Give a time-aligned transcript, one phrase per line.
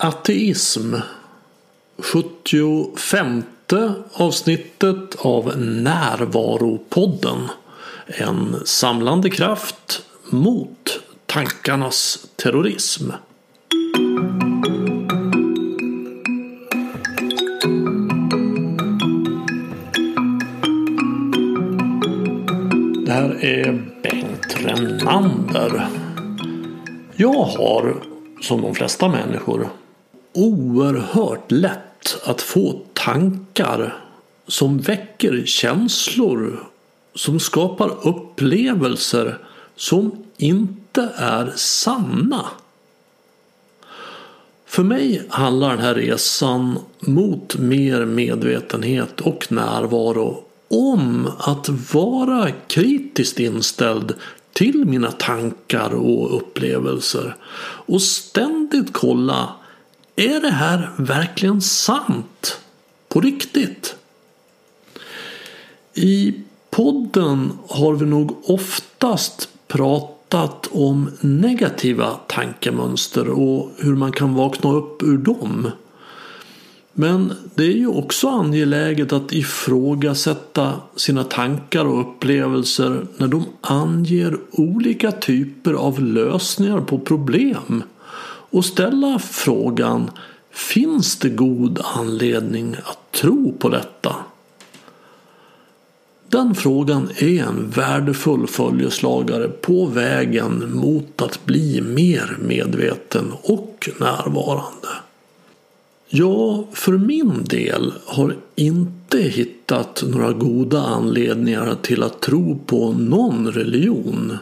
[0.00, 0.94] Ateism
[1.98, 3.42] 75
[4.12, 7.48] avsnittet av Närvaropodden
[8.06, 13.10] En samlande kraft mot tankarnas terrorism.
[23.06, 23.72] Det här är
[24.02, 25.88] Bengt Renander.
[27.16, 28.02] Jag har,
[28.40, 29.68] som de flesta människor,
[30.38, 33.98] oerhört lätt att få tankar
[34.46, 36.68] som väcker känslor
[37.14, 39.38] som skapar upplevelser
[39.76, 42.46] som inte är sanna.
[44.66, 53.40] För mig handlar den här resan mot mer medvetenhet och närvaro om att vara kritiskt
[53.40, 54.14] inställd
[54.52, 57.36] till mina tankar och upplevelser
[57.86, 59.54] och ständigt kolla
[60.18, 62.60] är det här verkligen sant?
[63.08, 63.96] På riktigt?
[65.94, 66.34] I
[66.70, 75.02] podden har vi nog oftast pratat om negativa tankemönster och hur man kan vakna upp
[75.02, 75.70] ur dem.
[76.92, 84.38] Men det är ju också angeläget att ifrågasätta sina tankar och upplevelser när de anger
[84.50, 87.82] olika typer av lösningar på problem
[88.50, 90.10] och ställa frågan
[90.50, 94.16] Finns det god anledning att tro på detta?
[96.28, 104.88] Den frågan är en värdefull följeslagare på vägen mot att bli mer medveten och närvarande.
[106.08, 113.52] Jag för min del har inte hittat några goda anledningar till att tro på någon
[113.52, 114.38] religion.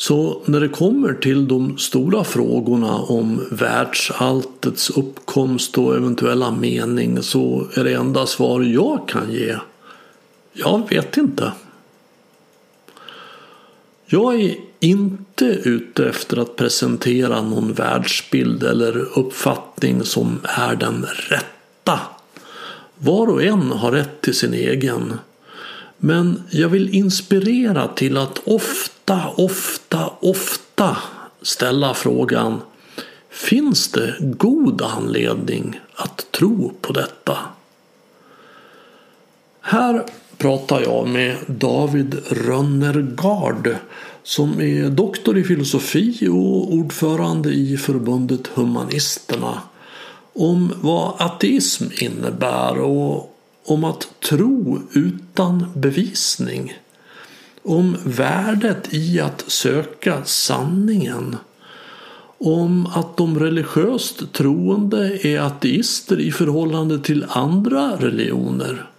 [0.00, 7.66] Så när det kommer till de stora frågorna om världsalltets uppkomst och eventuella mening så
[7.74, 9.56] är det enda svar jag kan ge
[10.52, 11.52] jag vet inte.
[14.06, 22.00] Jag är inte ute efter att presentera någon världsbild eller uppfattning som är den rätta.
[22.98, 25.14] Var och en har rätt till sin egen.
[25.96, 28.99] Men jag vill inspirera till att ofta,
[29.36, 30.96] ofta, ofta
[31.42, 32.60] ställa frågan
[33.30, 37.38] Finns det god anledning att tro på detta?
[39.60, 40.04] Här
[40.38, 43.76] pratar jag med David Rönnergard
[44.22, 49.62] som är doktor i filosofi och ordförande i förbundet Humanisterna
[50.32, 56.72] om vad ateism innebär och om att tro utan bevisning.
[57.62, 61.36] Om värdet i att söka sanningen.
[62.38, 68.90] Om att de religiöst troende är ateister i förhållande till andra religioner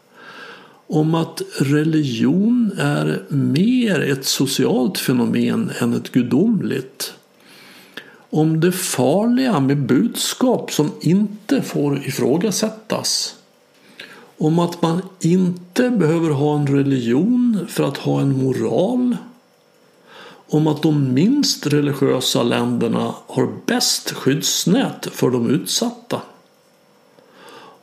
[0.91, 7.13] om att religion är mer ett socialt fenomen än ett gudomligt.
[8.29, 13.35] Om det farliga med budskap som inte får ifrågasättas.
[14.41, 19.17] Om att man inte behöver ha en religion för att ha en moral.
[20.49, 26.21] Om att de minst religiösa länderna har bäst skyddsnät för de utsatta.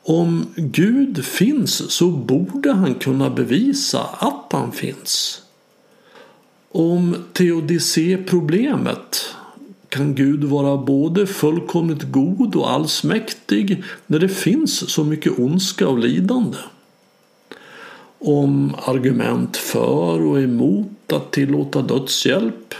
[0.02, 5.42] Om Gud finns så borde han kunna bevisa att han finns.
[6.72, 9.34] Om teodicé-problemet
[9.88, 15.98] kan Gud vara både fullkomligt god och allsmäktig när det finns så mycket ondska och
[15.98, 16.56] lidande.
[18.18, 22.74] Om argument för och emot att tillåta dödshjälp.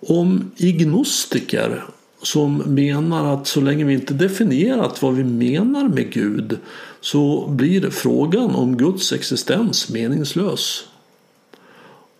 [0.00, 1.84] Om ignostiker
[2.22, 6.58] som menar att så länge vi inte definierat vad vi menar med Gud
[7.00, 10.84] så blir frågan om Guds existens meningslös.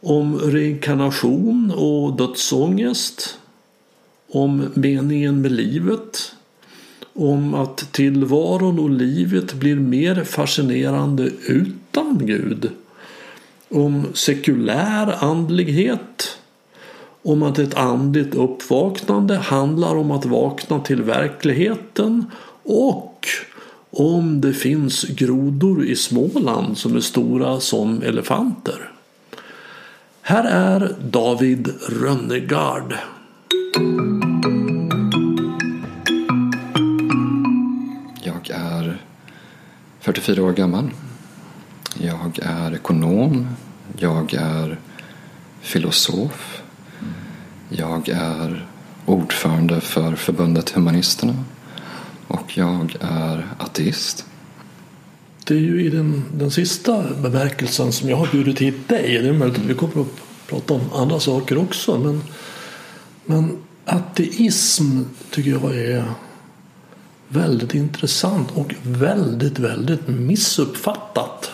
[0.01, 3.39] Om reinkarnation och dödsångest.
[4.31, 6.35] Om meningen med livet.
[7.15, 12.71] Om att tillvaron och livet blir mer fascinerande utan Gud.
[13.69, 16.39] Om sekulär andlighet
[17.23, 22.25] om att ett andligt uppvaknande handlar om att vakna till verkligheten
[22.63, 23.27] och
[23.91, 28.91] om det finns grodor i Småland som är stora som elefanter.
[30.23, 32.95] Här är David Rönnegard.
[40.09, 40.91] 44 år gammal.
[41.99, 43.49] Jag är ekonom.
[43.97, 44.79] Jag är
[45.61, 46.63] filosof.
[47.69, 48.67] Jag är
[49.07, 51.45] ordförande för förbundet Humanisterna
[52.27, 54.27] och jag är ateist.
[55.45, 59.23] Det är ju i den, den sista bemärkelsen som jag har bjudit hit dig.
[59.23, 61.99] Det är möjligt att vi kommer att prata om andra saker också.
[61.99, 62.23] Men,
[63.25, 65.01] men ateism
[65.31, 66.05] tycker jag är
[67.29, 71.51] väldigt intressant och väldigt, väldigt missuppfattat.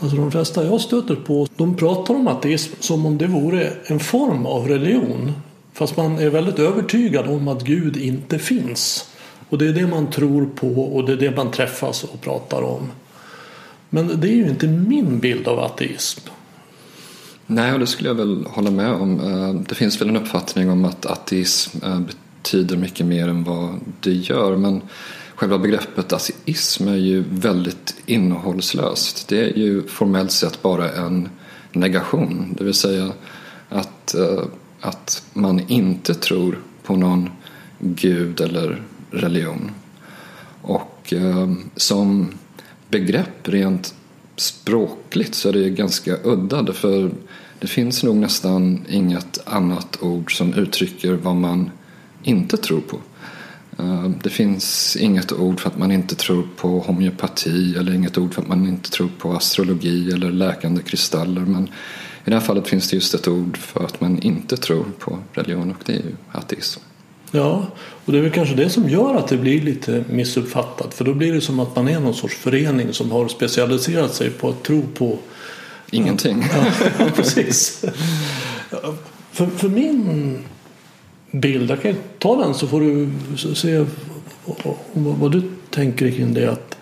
[0.00, 4.00] Alltså de flesta jag stöter på de pratar om ateism som om det vore en
[4.00, 5.32] form av religion.
[5.72, 9.08] Fast man är väldigt övertygad om att Gud inte finns.
[9.48, 12.62] Och det är det man tror på och det är det man träffas och pratar
[12.62, 12.90] om.
[13.90, 16.20] Men det är ju inte min bild av ateism.
[17.46, 19.20] Nej, och det skulle jag väl hålla med om.
[19.20, 22.00] Eh, det finns väl en uppfattning om att ateism eh,
[22.42, 24.56] tider mycket mer än vad det gör.
[24.56, 24.80] Men
[25.34, 29.28] själva begreppet ateism är ju väldigt innehållslöst.
[29.28, 31.28] Det är ju formellt sett bara en
[31.72, 32.54] negation.
[32.58, 33.12] Det vill säga
[33.68, 34.44] att, eh,
[34.80, 37.30] att man inte tror på någon
[37.78, 39.70] gud eller religion.
[40.62, 42.28] Och eh, som
[42.88, 43.94] begrepp rent
[44.36, 46.72] språkligt så är det ganska udda.
[46.72, 47.10] För
[47.58, 51.70] det finns nog nästan inget annat ord som uttrycker vad man
[52.22, 52.98] inte tror på.
[53.78, 58.34] Eh, det finns inget ord för att man inte tror på homeopati eller inget ord
[58.34, 61.40] för att man inte tror på astrologi eller läkande kristaller.
[61.40, 61.64] Men
[62.24, 65.18] i det här fallet finns det just ett ord för att man inte tror på
[65.32, 66.80] religion och det är ju ateism.
[67.30, 67.66] Ja,
[68.04, 70.94] och det är väl kanske det som gör att det blir lite missuppfattat.
[70.94, 74.30] För då blir det som att man är någon sorts förening som har specialiserat sig
[74.30, 75.18] på att tro på
[75.94, 76.44] Ingenting.
[76.98, 77.84] Ja, precis.
[79.32, 80.38] För, för min
[81.32, 83.10] bild, jag kan ta den så får du
[83.54, 83.84] se
[84.92, 86.52] vad du tänker kring det.
[86.52, 86.76] Att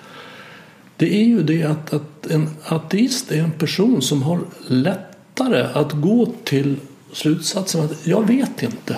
[0.97, 5.93] det är ju det att, att en ateist är en person som har lättare att
[5.93, 6.77] gå till
[7.13, 8.97] slutsatsen att jag vet inte.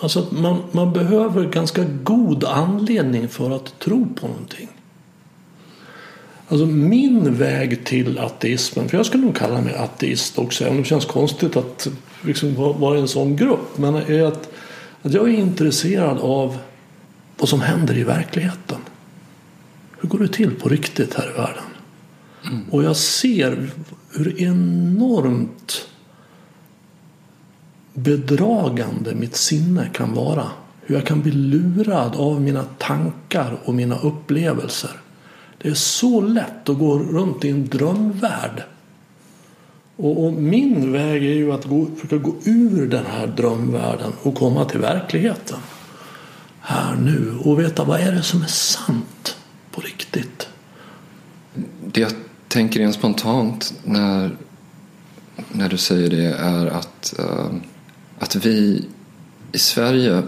[0.00, 4.68] Alltså man, man behöver ganska god anledning för att tro på någonting.
[6.48, 10.82] Alltså min väg till ateismen, för jag skulle nog kalla mig ateist också, även om
[10.82, 11.88] det känns konstigt att
[12.22, 14.48] liksom vara i en sån grupp, men är att,
[15.02, 16.58] att jag är intresserad av
[17.38, 18.78] vad som händer i verkligheten.
[20.00, 21.64] Hur går det till på riktigt här i världen?
[22.44, 22.64] Mm.
[22.70, 23.70] Och jag ser
[24.12, 25.88] hur enormt
[27.94, 30.46] bedragande mitt sinne kan vara.
[30.80, 34.90] Hur jag kan bli lurad av mina tankar och mina upplevelser.
[35.58, 38.62] Det är så lätt att gå runt i en drömvärld.
[39.98, 44.34] Och, och min väg är ju att gå, försöka gå ur den här drömvärlden och
[44.34, 45.58] komma till verkligheten.
[46.60, 49.36] Här nu och veta vad är det som är sant
[49.70, 50.48] på riktigt.
[51.86, 52.12] Det jag
[52.48, 54.36] tänker rent spontant när,
[55.52, 57.46] när du säger det är att äh,
[58.18, 58.84] att vi
[59.52, 60.22] i Sverige,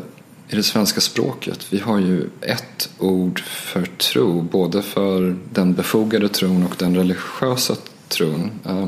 [0.48, 6.28] i det svenska språket, vi har ju ett ord för tro, både för den befogade
[6.28, 7.76] tron och den religiösa
[8.08, 8.50] tron.
[8.66, 8.86] Äh,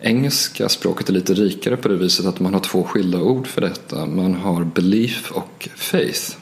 [0.00, 3.60] engelska språket är lite rikare på det viset att man har två skilda ord för
[3.60, 4.06] detta.
[4.06, 6.36] Man har belief och faith.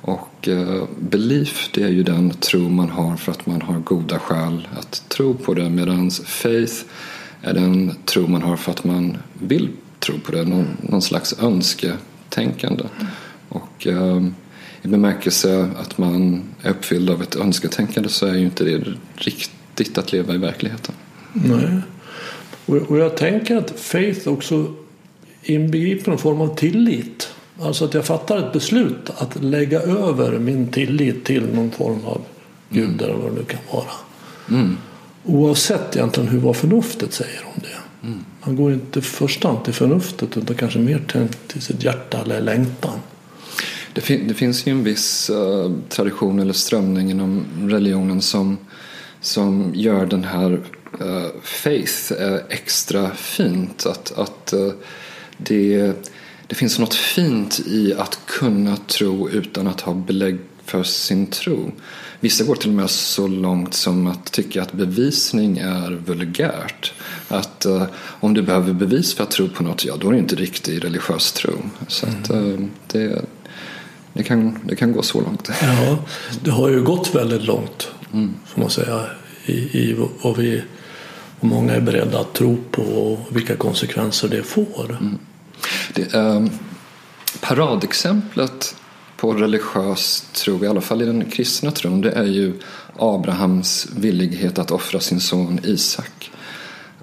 [0.00, 4.18] Och uh, belief det är ju den tro man har för att man har goda
[4.18, 6.74] skäl att tro på det medan faith
[7.42, 9.68] är den tro man har för att man vill
[9.98, 12.84] tro på det, någon, någon slags önsketänkande.
[13.48, 14.22] Och eh,
[14.82, 18.84] i bemärkelse att man är uppfylld av ett önsketänkande så är ju inte det
[19.14, 20.94] riktigt att leva i verkligheten.
[21.32, 21.80] Nej.
[22.66, 24.74] Och jag tänker att faith också
[25.42, 27.28] inbegriper en form av tillit.
[27.60, 32.20] Alltså att jag fattar ett beslut att lägga över min tillit till någon form av
[32.68, 33.00] gud mm.
[33.00, 33.92] eller vad det nu kan vara.
[34.50, 34.76] Mm.
[35.24, 38.06] Oavsett egentligen hur vad förnuftet säger om det.
[38.06, 38.24] Mm.
[38.44, 42.20] Man går inte i första hand till förnuftet utan kanske mer till, till sitt hjärta
[42.24, 42.98] eller längtan.
[43.92, 48.58] Det, fin det finns ju en viss uh, tradition eller strömning inom religionen som,
[49.20, 50.60] som gör den här
[51.42, 53.86] faith uh, extra fint.
[53.86, 54.54] Att, att
[55.36, 55.92] det,
[56.46, 61.72] det finns något fint i att kunna tro utan att ha belägg för sin tro.
[62.20, 66.92] Vissa går till och med så långt som att tycka att bevisning är vulgärt.
[67.28, 67.84] Att uh,
[68.20, 70.84] om du behöver bevis för att tro på något, ja då är det inte riktig
[70.84, 71.52] religiös tro.
[71.88, 73.24] Så att, uh, det,
[74.12, 75.50] det, kan, det kan gå så långt.
[75.62, 75.98] Ja,
[76.44, 78.34] det har ju gått väldigt långt, mm.
[78.46, 79.06] får man säga,
[79.46, 80.62] i, i vad vi
[81.44, 84.98] och många är beredda att tro på och vilka konsekvenser det får.
[85.00, 85.18] Mm.
[85.94, 86.46] Det, eh,
[87.40, 88.76] paradexemplet
[89.16, 92.52] på religiös tro, i alla fall i den kristna tron, det är ju
[92.98, 96.30] Abrahams villighet att offra sin son Isak.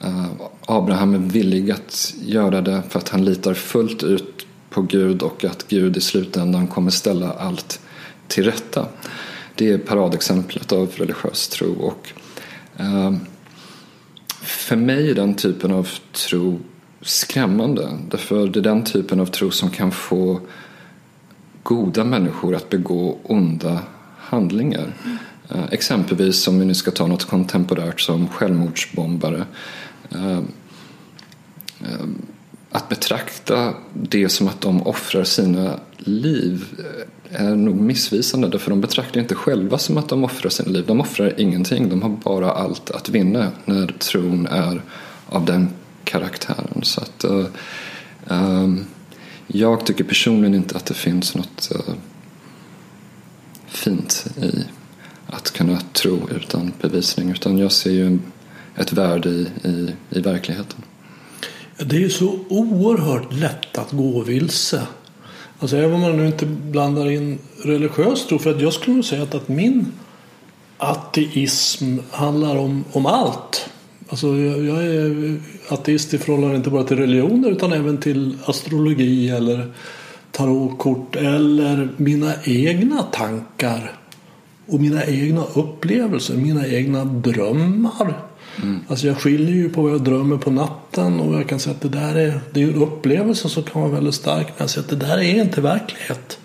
[0.01, 0.29] Ehm,
[0.65, 5.45] Abraham är villig att göra det för att han litar fullt ut på Gud och
[5.45, 7.79] att Gud i slutändan kommer ställa allt
[8.27, 8.85] till rätta.
[9.55, 11.73] Det är paradexemplet av religiös tro.
[11.73, 12.09] Och,
[12.77, 13.11] eh,
[14.41, 16.59] för mig är den typen av tro
[17.01, 17.97] skrämmande.
[18.09, 20.39] Därför det är den typen av tro som kan få
[21.63, 23.79] goda människor att begå onda
[24.17, 24.93] handlingar.
[25.05, 25.17] Mm.
[25.71, 29.45] Exempelvis om vi nu ska ta något kontemporärt som självmordsbombare.
[30.09, 30.37] Eh,
[31.79, 32.05] eh,
[32.71, 36.65] att betrakta det som att de offrar sina liv
[37.31, 40.85] är nog missvisande därför de betraktar inte själva som att de offrar sina liv.
[40.87, 44.81] De offrar ingenting, de har bara allt att vinna när tron är
[45.29, 45.69] av den
[46.03, 46.83] karaktären.
[46.83, 47.45] Så att, uh,
[48.27, 48.85] um,
[49.47, 51.93] jag tycker personligen inte att det finns något uh,
[53.67, 54.63] fint i
[55.27, 58.19] att kunna tro utan bevisning utan jag ser ju
[58.75, 60.83] ett värde i, i, i verkligheten.
[61.77, 64.87] Det är ju så oerhört lätt att gå vilse.
[65.61, 68.39] Alltså även om man nu inte blandar in religiös tro.
[68.39, 69.85] För att jag skulle säga att, att min
[70.77, 73.69] ateism handlar om, om allt.
[74.09, 75.39] Alltså jag, jag är
[75.69, 79.71] ateist i förhållande inte bara till religioner utan även till astrologi eller
[80.31, 83.91] tarotkort eller mina egna tankar
[84.67, 88.30] och mina egna upplevelser, mina egna drömmar.
[88.55, 88.79] Mm.
[88.87, 91.81] Alltså jag skiljer ju på vad jag drömmer på natten och jag kan säga att
[91.81, 94.47] det där är, det är en upplevelse som kan vara väldigt stark.
[94.47, 96.39] Men jag säger att det där är inte verklighet.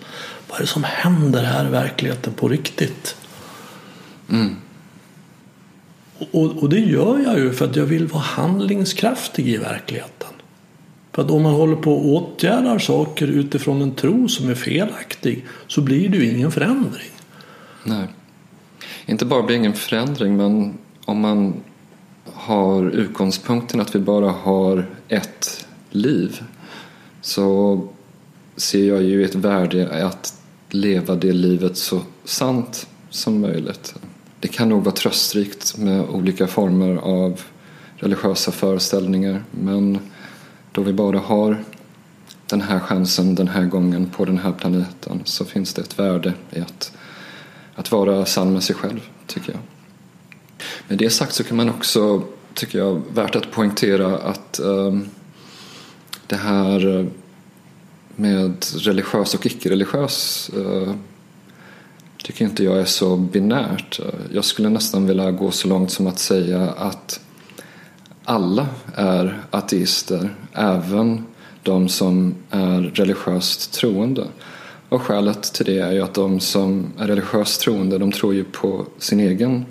[0.48, 3.16] Vad är det som händer här i verkligheten på riktigt?
[4.30, 4.56] Mm.
[6.30, 10.28] Och, och, det gör jag ju för att jag vill vara handlingskraftig i verkligheten.
[11.12, 15.44] För att om man håller på och åtgärdar saker utifrån en tro som är felaktig
[15.66, 17.10] så blir det ju ingen förändring.
[17.84, 18.08] Nej.
[19.06, 21.54] Inte bara blir ingen förändring men om man
[22.34, 26.42] har utgångspunkten att vi bara har ett liv
[27.20, 27.80] så
[28.56, 30.34] ser jag ju ett värde att
[30.70, 33.94] leva det livet så sant som möjligt.
[34.40, 37.40] Det kan nog vara tröstrikt med olika former av
[37.96, 39.98] religiösa föreställningar men
[40.72, 41.64] då vi bara har
[42.46, 46.32] den här chansen den här gången på den här planeten så finns det ett värde
[46.50, 46.92] i att,
[47.74, 49.60] att vara sann med sig själv, tycker jag.
[50.88, 52.22] Med det sagt så kan man också,
[52.54, 55.08] tycker jag, värt att poängtera att um,
[56.26, 57.06] det här eh,
[58.16, 60.94] med religiös och icke-religiös uh,
[62.22, 64.00] tycker inte jag är så binärt.
[64.32, 67.20] Jag skulle nästan vilja gå så långt som att säga att
[68.24, 71.24] alla är ateister, även
[71.62, 74.26] de som är religiöst troende.
[74.88, 78.44] Och skälet till det är ju att de som är religiöst troende, de tror ju
[78.44, 79.66] på sin egen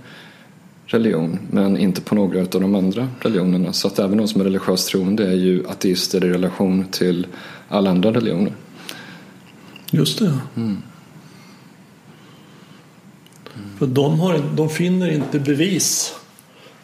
[0.85, 3.73] religion men inte på några av de andra religionerna.
[3.73, 7.27] Så att även de som är religiöst troende är ju ateister i relation till
[7.67, 8.53] alla andra religioner.
[9.91, 10.37] Just det.
[10.55, 10.77] Mm.
[13.79, 16.13] För de, har, de finner inte bevis,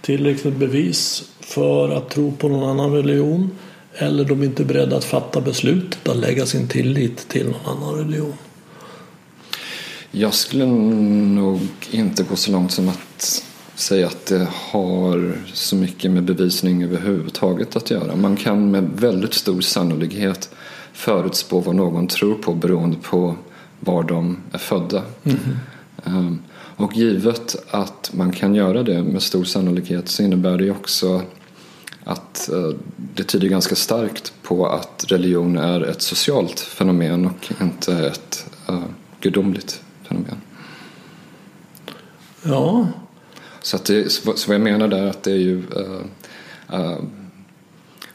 [0.01, 3.50] tillräckligt bevis för att tro på någon annan religion
[3.93, 7.96] eller de är inte beredda att fatta beslutet att lägga sin tillit till någon annan
[7.96, 8.34] religion.
[10.12, 11.60] Jag skulle nog
[11.91, 13.43] inte gå så långt som att
[13.75, 18.16] säga att det har så mycket med bevisning överhuvudtaget att göra.
[18.16, 20.50] Man kan med väldigt stor sannolikhet
[20.94, 23.36] förutspå vad någon tror på beroende på
[23.80, 25.04] var de är födda.
[26.06, 26.40] Mm.
[26.54, 31.22] Och givet att man kan göra det med stor sannolikhet så innebär det också
[32.04, 32.70] att eh,
[33.13, 38.84] det tyder ganska starkt på att religion är ett socialt fenomen och inte ett uh,
[39.20, 40.42] gudomligt fenomen.
[42.44, 42.88] Ja.
[43.62, 46.01] Så, att det, så vad jag menar där är att det är ju uh,
[46.74, 46.98] uh,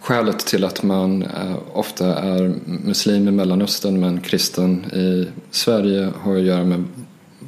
[0.01, 6.37] Skälet till att man uh, ofta är muslim i Mellanöstern men kristen i Sverige har
[6.37, 6.85] att göra med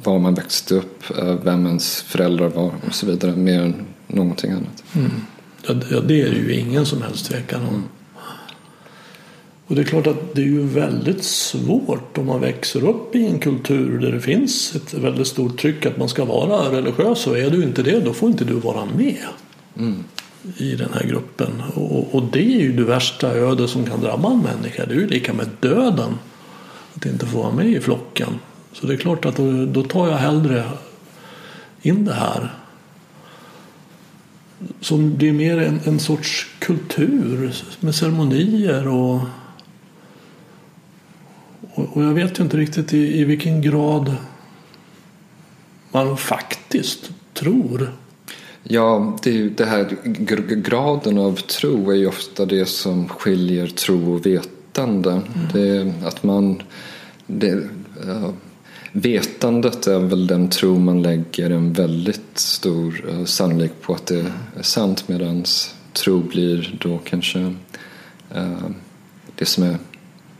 [0.03, 1.03] var man växte upp,
[1.43, 4.83] vem ens föräldrar var och så vidare mer än någonting annat.
[4.95, 5.11] Mm.
[5.67, 7.83] Ja, det är det ju ingen som helst tvekan om.
[9.69, 13.25] Och det är klart att det är ju väldigt svårt om man växer upp i
[13.25, 17.37] en kultur där det finns ett väldigt stort tryck att man ska vara religiös och
[17.37, 19.25] är du inte det då får inte du vara med
[19.77, 20.03] mm.
[20.57, 21.63] i den här gruppen.
[21.75, 24.85] Och, och, det är ju det värsta öde som kan drabba en människa.
[24.85, 26.17] Det är ju lika med döden
[26.95, 28.39] att inte få vara med i flocken.
[28.73, 30.63] Så det är klart att då, då tar jag hellre
[31.81, 32.53] in det här
[34.81, 39.19] som blir mer en, en sorts kultur med ceremonier och,
[41.79, 44.15] och, jag vet ju inte riktigt i, i vilken grad
[45.91, 47.93] man faktiskt tror.
[48.63, 49.97] Ja, det, ju det här
[50.55, 55.11] graden av tro är ju ofta det som skiljer tro och vetande.
[55.11, 55.23] Mm.
[55.53, 56.63] Det, att man,
[57.27, 58.29] det, uh,
[58.91, 64.25] vetandet är väl den tro man lägger en väldigt stor uh, sannolik på att det
[64.57, 65.45] är sant medan
[65.93, 67.39] tro blir då kanske
[68.35, 68.69] uh,
[69.35, 69.77] det som är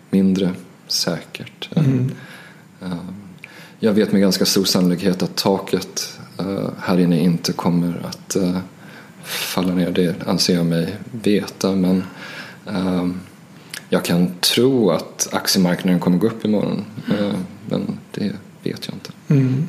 [0.09, 0.51] mindre
[0.91, 1.69] säkert.
[1.75, 2.11] Mm.
[3.79, 8.57] Jag vet med ganska stor sannolikhet att taket Eh, här inne inte kommer att eh,
[9.23, 9.91] falla ner.
[9.91, 11.71] Det anser jag mig veta.
[11.71, 12.03] Men
[12.67, 13.07] eh,
[13.89, 16.85] jag kan tro att aktiemarknaden kommer gå upp imorgon.
[17.69, 18.31] Men det
[18.63, 19.11] vet jag inte.
[19.27, 19.67] Mm.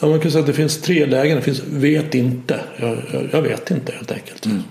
[0.00, 1.36] Ja, man kan säga att det finns tre lägen.
[1.36, 2.60] Det finns vet inte.
[2.76, 4.46] Jag, jag, jag vet inte helt enkelt.
[4.46, 4.62] Mm.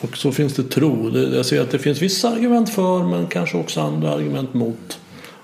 [0.00, 1.18] Och så finns det tro.
[1.18, 4.98] Jag ser att det finns vissa argument för men kanske också andra argument mot.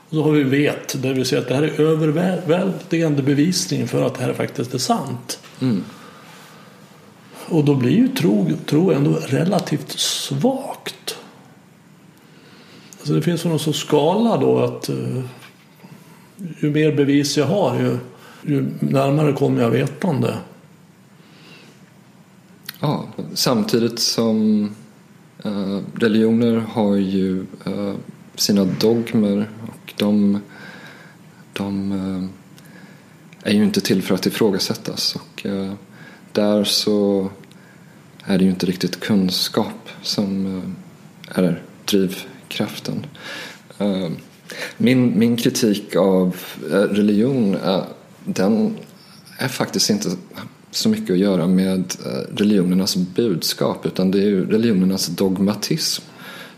[0.09, 4.03] Och så har vi vet, det vill säga att det här är överväldigande bevisning för
[4.03, 5.39] att det här faktiskt är sant.
[5.61, 5.85] Mm.
[7.49, 11.19] Och då blir ju tro, tro ändå relativt svagt.
[12.99, 15.23] Alltså det finns någon sorts skala då att uh,
[16.61, 17.99] ju mer bevis jag har ju,
[18.53, 20.35] ju närmare kommer jag vetande.
[22.80, 23.04] Ja,
[23.35, 24.71] samtidigt som
[25.45, 27.95] eh, religioner har ju eh,
[28.35, 29.50] sina dogmer
[29.97, 30.40] de,
[31.52, 35.16] de eh, är ju inte till för att ifrågasättas.
[35.16, 35.73] Och eh,
[36.33, 37.30] där så
[38.25, 43.06] är det ju inte riktigt kunskap som eh, är drivkraften.
[43.78, 44.09] Eh,
[44.76, 46.37] min, min kritik av
[46.71, 47.83] eh, religion eh,
[48.25, 48.76] den
[49.38, 50.09] är faktiskt inte
[50.76, 56.04] så mycket att göra med eh, religionernas budskap utan det är ju religionernas dogmatism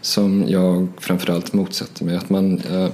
[0.01, 2.17] som jag framförallt motsätter mig.
[2.17, 2.89] Att man eh,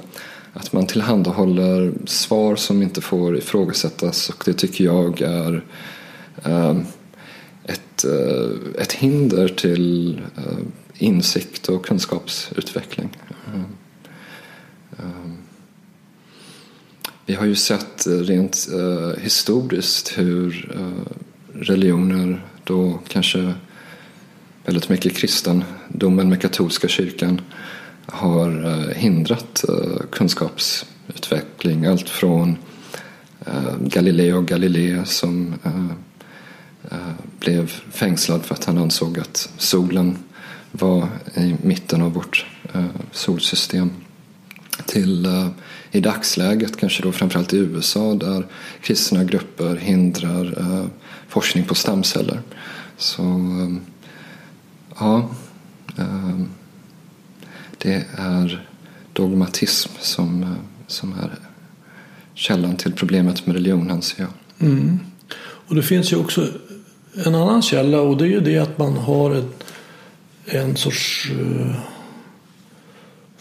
[0.52, 5.64] att man tillhandahåller svar som inte får ifrågasättas och det tycker jag är
[6.45, 6.76] eh,
[7.64, 8.04] ett,
[8.78, 10.21] ett hinder till
[10.95, 13.09] insikt och kunskapsutveckling.
[13.54, 13.64] Mm.
[17.26, 21.12] Vi har ju sett eh, rent eh, historiskt hur eh,
[21.55, 23.55] religioner då kanske
[24.64, 27.40] väldigt mycket kristendomen med katolska kyrkan
[28.07, 31.87] har eh, hindrat eh, kunskapsutveckling.
[31.87, 32.57] Allt från
[33.46, 35.55] eh, Galileo Galilei som
[37.38, 40.18] blev fängslad för att han ansåg att solen
[40.72, 42.46] var i mitten av vårt
[43.12, 43.90] solsystem
[44.87, 45.49] till eh,
[45.91, 48.47] i dagsläget, kanske då framförallt i USA där
[48.83, 50.87] kristna grupper hindrar eh,
[51.29, 52.41] forskning på stamceller.
[52.97, 53.77] Så eh,
[54.99, 55.31] ja,
[57.79, 58.69] det är
[59.13, 60.57] dogmatism som,
[60.87, 61.31] som är
[62.35, 64.69] källan till problemet med religion anser jag.
[64.69, 64.99] Mm.
[65.41, 66.49] Och det finns ju också
[67.27, 69.49] en annan källa och det är ju det att man har en,
[70.47, 71.77] en sorts uh,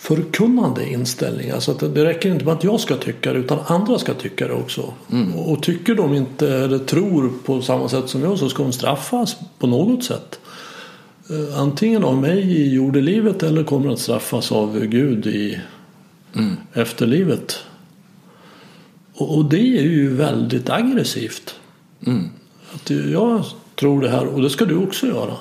[0.04, 1.52] förkunnande inställning.
[1.52, 4.48] Alltså att det räcker inte med att jag ska tycka det utan andra ska tycka
[4.48, 4.94] det också.
[5.12, 5.36] Mm.
[5.36, 9.36] Och tycker de inte eller tror på samma sätt som jag så ska de straffas
[9.60, 10.40] på något sätt.
[11.30, 15.60] Eh, antingen av mig i jordelivet eller kommer att straffas av Gud i
[16.36, 16.56] mm.
[16.74, 17.60] efterlivet.
[19.14, 21.56] Och, och, det är ju väldigt aggressivt.
[22.06, 22.30] Mm.
[22.74, 23.44] Att jag
[23.76, 25.34] tror det här och det ska du också göra.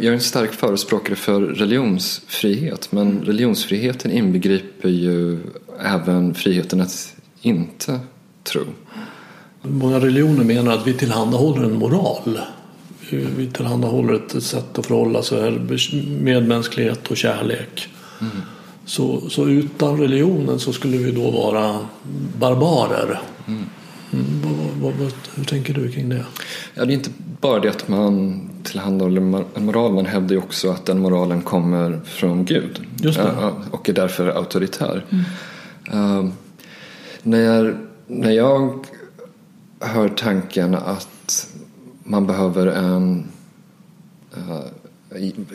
[0.00, 5.38] Jag är en stark förespråkare för religionsfrihet men religionsfriheten inbegriper ju
[5.84, 8.00] även friheten att inte
[8.44, 8.64] tro.
[9.62, 12.40] Många religioner menar att vi tillhandahåller en moral
[13.10, 15.58] vi tillhandahåller ett sätt att förhålla sig,
[16.20, 17.88] medmänsklighet och kärlek.
[18.20, 18.32] Mm.
[18.84, 21.78] Så, så utan religionen så skulle vi då vara
[22.38, 23.20] barbarer.
[23.46, 23.64] Mm.
[24.12, 24.24] Mm,
[24.82, 26.24] vad, vad, hur tänker du kring det?
[26.74, 30.70] Ja, det är inte bara det att man tillhandahåller en moral, man hävdar ju också
[30.70, 32.80] att den moralen kommer från Gud
[33.70, 35.04] och är därför auktoritär.
[35.94, 36.28] Uh,
[37.22, 38.86] när, när jag
[39.80, 41.48] hör tanken att
[42.04, 43.28] man behöver en,
[44.36, 44.60] uh,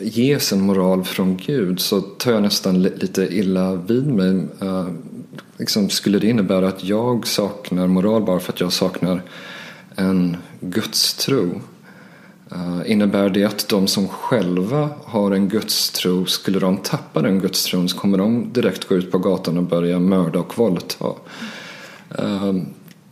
[0.00, 4.46] ges en moral från Gud så tar jag nästan lite illa vid mig.
[4.62, 4.88] Uh,
[5.56, 9.22] liksom, skulle det innebära att jag saknar moral bara för att jag saknar
[9.96, 11.60] en gudstro?
[12.54, 17.88] Eh, innebär det att de som själva har en gudstro, skulle de tappa den gudstron
[17.88, 21.06] så kommer de direkt gå ut på gatan och börja mörda och våldta.
[22.18, 22.54] Eh,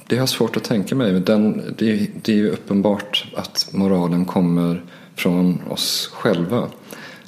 [0.06, 1.12] det har jag svårt att tänka mig.
[1.12, 4.82] Den, det, det är ju uppenbart att moralen kommer
[5.14, 6.68] från oss själva.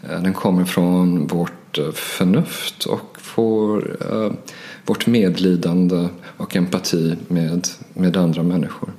[0.03, 1.50] Eh, den kommer från vårt
[1.94, 3.96] förnuft och vår,
[4.87, 8.92] vårt medlidande och empati med, med andra människor.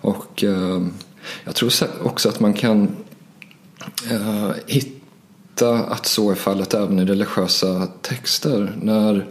[0.00, 0.44] Och
[1.44, 2.96] jag tror också att man kan
[4.10, 8.72] eh, hitta att så är fallet även i religiösa texter.
[8.82, 9.26] När,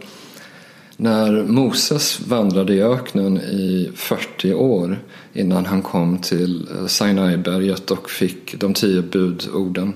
[0.96, 4.98] när Moses vandrade i öknen i 40 år
[5.32, 9.94] innan han kom till eh, Sinaiberget och fick de tio budorden.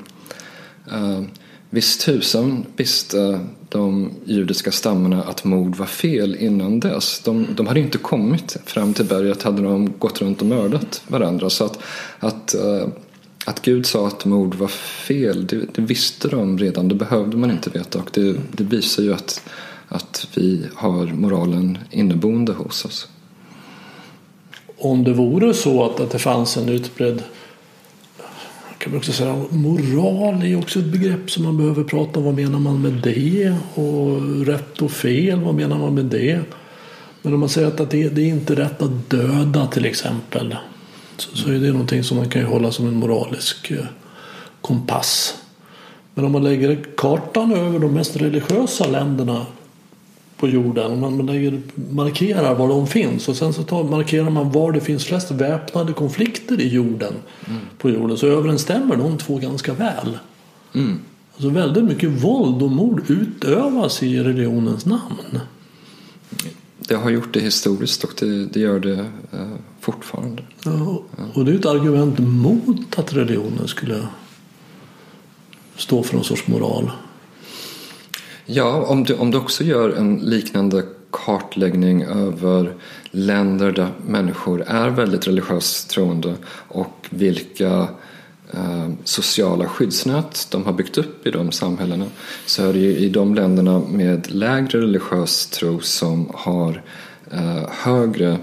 [0.90, 1.22] eh,
[1.74, 7.20] visst tusan visste de judiska stammarna att mord var fel innan dess.
[7.24, 11.50] De, de hade inte kommit fram till berget hade de gått runt och mördat varandra.
[11.50, 11.78] Så att,
[12.18, 12.88] att, eh,
[13.44, 16.88] att Gud sa att mord var fel, det, det, visste de redan.
[16.88, 17.98] Det behövde man inte veta.
[17.98, 19.42] Och det, det visar ju att,
[19.88, 23.08] att vi har moralen inneboende hos oss.
[24.78, 27.22] Om det vore så att, att det fanns en utbredd
[28.84, 32.24] kan man också säga, moral är också ett begrepp som man behöver prata om.
[32.24, 33.54] Vad menar man med det?
[33.74, 36.40] Och rätt och fel, vad menar man med det?
[37.22, 40.56] Men om man säger att det, det är inte rätt att döda till exempel.
[41.16, 43.84] Så, så är det någonting som man kan hålla som en moralisk eh,
[44.60, 45.36] kompass.
[46.14, 49.46] Men om man lägger kartan över de mest religiösa länderna
[50.44, 51.00] på jorden.
[51.00, 55.04] Man lägger, markerar var de finns och sen så tar, markerar man var det finns
[55.04, 57.12] flest väpnade konflikter i jorden.
[57.46, 57.61] Mm.
[57.78, 60.18] På jorden så överensstämmer de två ganska väl.
[60.74, 60.98] Mm.
[61.35, 65.40] Alltså väldigt mycket våld och mord utövas i religionens namn.
[66.78, 68.98] Det har gjort det historiskt och det, det gör det
[69.33, 70.42] eh, fortfarande.
[70.64, 71.02] Ja,
[71.35, 74.07] och det är ett argument mot att religionen skulle
[75.76, 76.90] stå för någon sorts moral.
[78.46, 82.74] Ja, om du, om du också gör en liknande kartläggning över
[83.11, 86.35] länder där människor är väldigt religiöst troende
[86.68, 87.88] och vilka
[88.52, 92.07] eh, sociala skyddsnät de har byggt upp i de samhällena
[92.46, 96.83] så är det ju i de länderna med lägre religiös tro som har
[97.30, 98.38] eh, högre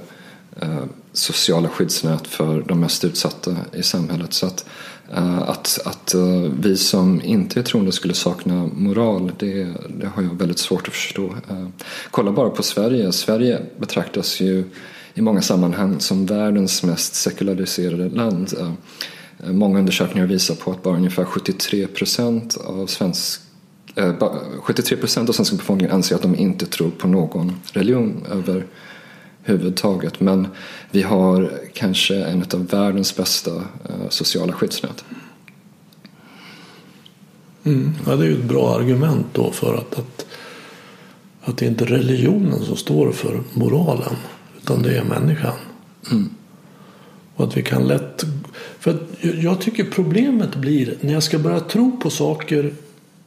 [0.61, 0.83] eh,
[1.13, 4.33] sociala skyddsnät för de mest utsatta i samhället.
[4.33, 9.31] Så att Eh, Eh, att, att eh, vi som inte är troende skulle sakna moral,
[9.39, 11.25] det, det har jag väldigt svårt att förstå.
[11.49, 11.67] Eh,
[12.11, 13.11] kolla bara på Sverige.
[13.11, 14.63] Sverige betraktas ju
[15.13, 18.53] i många sammanhang som världens mest sekulariserade land.
[19.37, 23.41] Många undersökningar visar på att bara ungefär 73 procent av svensk
[24.63, 28.65] 73 procent av svenska befolkningen anser att de inte tror på någon religion över
[29.43, 30.19] huvudtaget.
[30.19, 30.47] Men
[30.91, 35.03] vi har kanske en av världens bästa eh, sociala skyddsnät.
[37.63, 37.93] Mm.
[38.05, 40.25] Ja, det är ju ett bra argument då för att, att,
[41.41, 44.15] att det är inte religionen som står för moralen
[44.61, 45.53] utan det är människan.
[46.11, 46.29] Mm.
[47.35, 48.25] Och att vi kan lätt...
[48.79, 52.73] För jag tycker problemet blir när jag ska börja tro på saker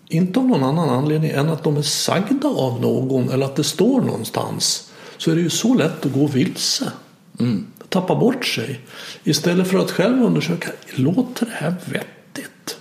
[0.09, 3.65] inte av någon annan anledning än att de är sagda av någon eller att det
[3.65, 4.91] står någonstans
[5.25, 6.93] så är det ju så lätt att gå vilse.
[7.41, 7.67] Mm.
[7.89, 8.81] Tappa bort sig.
[9.25, 12.79] Istället för att själv undersöka, låter det här vettigt?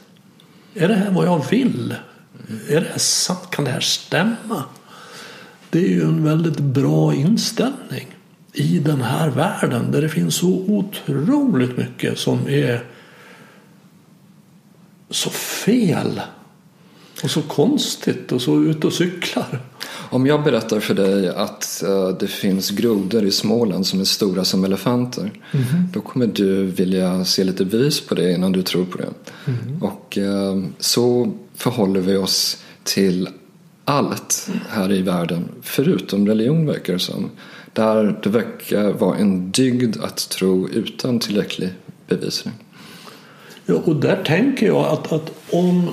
[0.73, 1.95] Är det här vad jag vill?
[2.69, 3.49] Är det här sant?
[3.49, 4.63] Kan det här stämma?
[5.69, 8.07] Det är ju en väldigt bra inställning
[8.53, 12.83] i den här världen där det finns så otroligt mycket som är
[15.09, 16.21] så fel
[17.23, 19.61] och så konstigt och så ute och cyklar.
[20.09, 24.43] Om jag berättar för dig att uh, det finns grodor i Småland som är stora
[24.43, 25.31] som elefanter.
[25.51, 25.65] Mm.
[25.93, 29.09] Då kommer du vilja se lite bevis på det innan du tror på det.
[29.45, 29.83] Mm.
[29.83, 33.29] Och uh, så förhåller vi oss till
[33.85, 37.29] allt här i världen förutom religion verkar det som.
[37.73, 41.69] Där det verkar vara en dygd att tro utan tillräcklig
[42.07, 42.53] bevisning.
[43.65, 45.89] Ja, och där tänker jag att, att om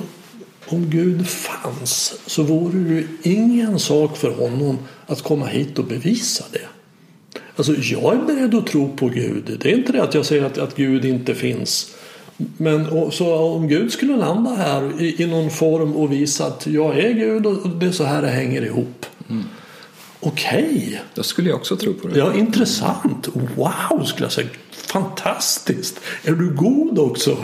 [0.73, 5.85] om Gud fanns så vore det ju ingen sak för honom att komma hit och
[5.85, 6.67] bevisa det.
[7.55, 9.57] Alltså jag är beredd att tro på Gud.
[9.61, 11.95] Det är inte det att jag säger att, att Gud inte finns.
[12.57, 16.99] Men så om Gud skulle landa här i, i någon form och visa att jag
[16.99, 19.05] är Gud och det är så här det hänger ihop.
[19.29, 19.43] Mm.
[20.19, 20.83] Okej.
[20.87, 20.97] Okay.
[21.13, 22.19] Då skulle jag också tro på det.
[22.19, 23.27] Ja, intressant.
[23.55, 24.47] Wow, skulle jag säga.
[24.71, 25.99] Fantastiskt.
[26.23, 27.37] Är du god också?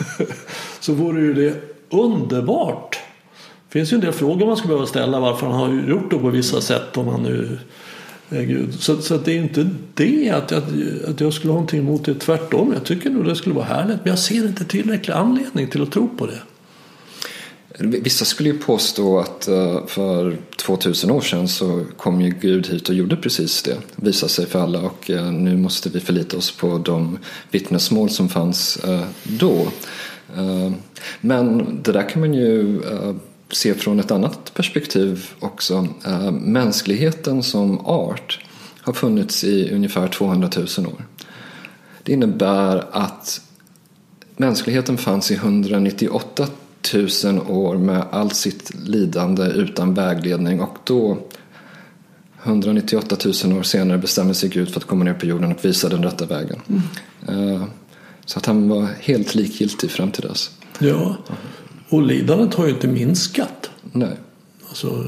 [0.80, 2.98] så vore ju det underbart.
[3.68, 6.18] Det finns ju en del frågor man skulle behöva ställa varför han har gjort det
[6.18, 7.58] på vissa sätt om han nu
[8.28, 8.74] är Gud.
[8.80, 10.62] Så, så det är inte det att jag,
[11.08, 12.14] att jag skulle ha någonting emot det.
[12.14, 13.96] Tvärtom, jag tycker nog det skulle vara härligt.
[13.96, 16.38] Men jag ser inte tillräcklig anledning till att tro på det.
[17.78, 22.88] Vissa skulle ju påstå att eh, för 2000 år sedan så kom ju Gud hit
[22.88, 23.78] och gjorde precis det.
[23.96, 27.18] Visade sig för alla och eh, nu måste vi förlita oss på de
[27.50, 29.68] vittnesmål som fanns eh, då.
[30.36, 30.72] Eh,
[31.20, 33.14] men det där kan man ju eh,
[33.50, 35.88] se från ett annat perspektiv också.
[36.06, 38.44] Eh, mänskligheten som art
[38.80, 41.06] har funnits i ungefär 200 000 år.
[42.02, 43.40] Det innebär att
[44.36, 46.46] mänskligheten fanns i 198
[47.24, 51.18] 000 år med allt sitt lidande utan vägledning och då
[52.44, 55.88] 198 000 år senare bestämde sig Gud för att komma ner på jorden och visa
[55.88, 56.60] den rätta vägen.
[56.68, 57.64] Mm.
[58.26, 60.50] Så att han var helt likgiltig fram till dess.
[60.78, 61.16] Ja,
[61.88, 63.70] och lidandet har ju inte minskat.
[63.92, 64.16] Nej.
[64.68, 65.04] Alltså,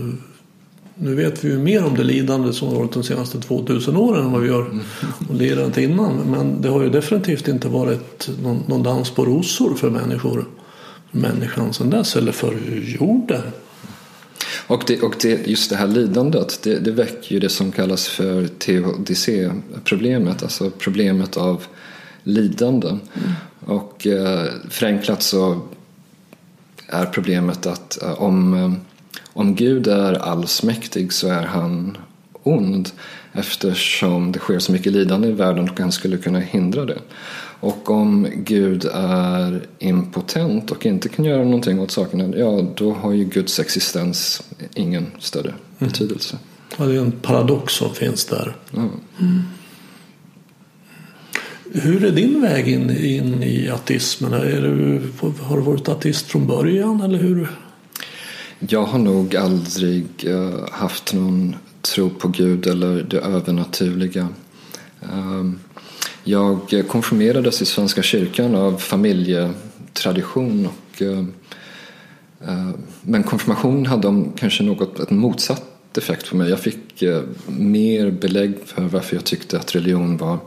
[0.95, 4.25] nu vet vi ju mer om det lidande som har varit de senaste 2000 åren
[4.25, 4.83] än vad vi gör om
[5.39, 6.17] lidandet innan.
[6.17, 10.49] Men det har ju definitivt inte varit någon, någon dans på rosor för människor.
[11.11, 12.55] Människan sedan dess, eller för
[13.01, 13.43] jorden.
[14.67, 18.09] Och, det, och det, just det här lidandet, det, det väcker ju det som kallas
[18.09, 21.63] för teodicé-problemet, alltså problemet av
[22.25, 22.89] lidande.
[22.89, 23.01] Mm.
[23.67, 25.61] Och eh, förenklat så
[26.89, 28.73] är problemet att eh, om, eh,
[29.33, 31.97] om Gud är allsmäktig så är han
[32.43, 32.91] ond
[33.33, 36.99] eftersom det sker så mycket lidande i världen och han skulle kunna hindra det.
[37.61, 43.13] Och om Gud är impotent och inte kan göra någonting åt sakerna, ja då har
[43.13, 44.43] ju Guds existens
[44.75, 45.59] ingen större mm.
[45.79, 46.39] betydelse.
[46.79, 48.57] Ja, det är en paradox som finns där.
[48.71, 48.89] Ja.
[49.21, 49.43] Mm.
[51.77, 54.33] Hur är din väg in, in i ateismen?
[54.33, 55.03] Är du,
[55.41, 57.49] har du varit ateist från början eller hur?
[58.59, 64.29] Jag har nog aldrig uh, haft någon tro på Gud eller det övernaturliga.
[65.13, 65.61] Um,
[66.25, 71.19] jag konfirmerades i Svenska kyrkan av familjetradition och uh,
[72.49, 72.71] uh,
[73.03, 76.51] men konfirmation hade kanske något ett motsatt effekt på mig.
[76.51, 77.03] Jag fick
[77.47, 80.39] mer belägg för varför jag tyckte att religion var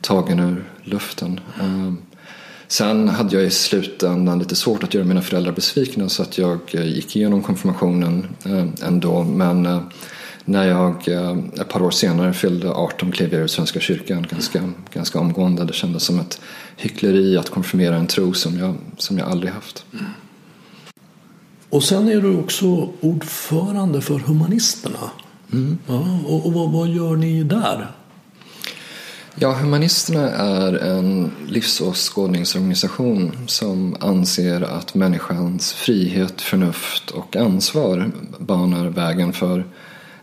[0.00, 1.40] tagen ur luften.
[1.60, 1.98] Ehm,
[2.68, 6.58] sen hade jag i slutändan lite svårt att göra mina föräldrar besvikna så att jag
[6.72, 9.24] eh, gick igenom konfirmationen eh, ändå.
[9.24, 9.80] Men eh,
[10.44, 11.08] när jag
[11.60, 15.64] ett par år senare fyllde 18 klev jag ur Svenska kyrkan ganska, ganska omgående.
[15.64, 16.40] Det kändes som ett
[16.76, 19.84] hyckleri att konfirmera en tro som jag, som jag aldrig haft.
[21.70, 25.10] Och sen är du också ordförande för Humanisterna.
[25.52, 25.78] Mm.
[25.86, 27.90] Ja, och, och vad, vad gör ni där?
[29.40, 39.32] Ja, Humanisterna är en livsåskådningsorganisation som anser att människans frihet, förnuft och ansvar banar vägen
[39.32, 39.64] för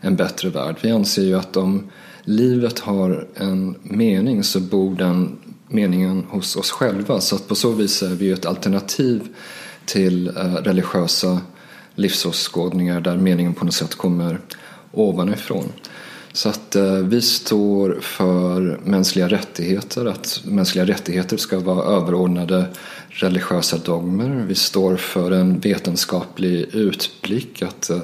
[0.00, 0.76] en bättre värld.
[0.80, 1.90] Vi anser ju att om
[2.24, 7.20] livet har en mening så bor den meningen hos oss själva.
[7.20, 9.28] Så att på så vis är vi ett alternativ
[9.84, 11.40] till eh, religiösa
[11.94, 14.40] livsåskådningar där meningen på något sätt kommer
[14.92, 15.72] ovanifrån.
[16.36, 22.66] Så att eh, vi står för mänskliga rättigheter, att mänskliga rättigheter ska vara överordnade
[23.08, 24.44] religiösa dogmer.
[24.48, 27.98] Vi står för en vetenskaplig utblick, att, eh,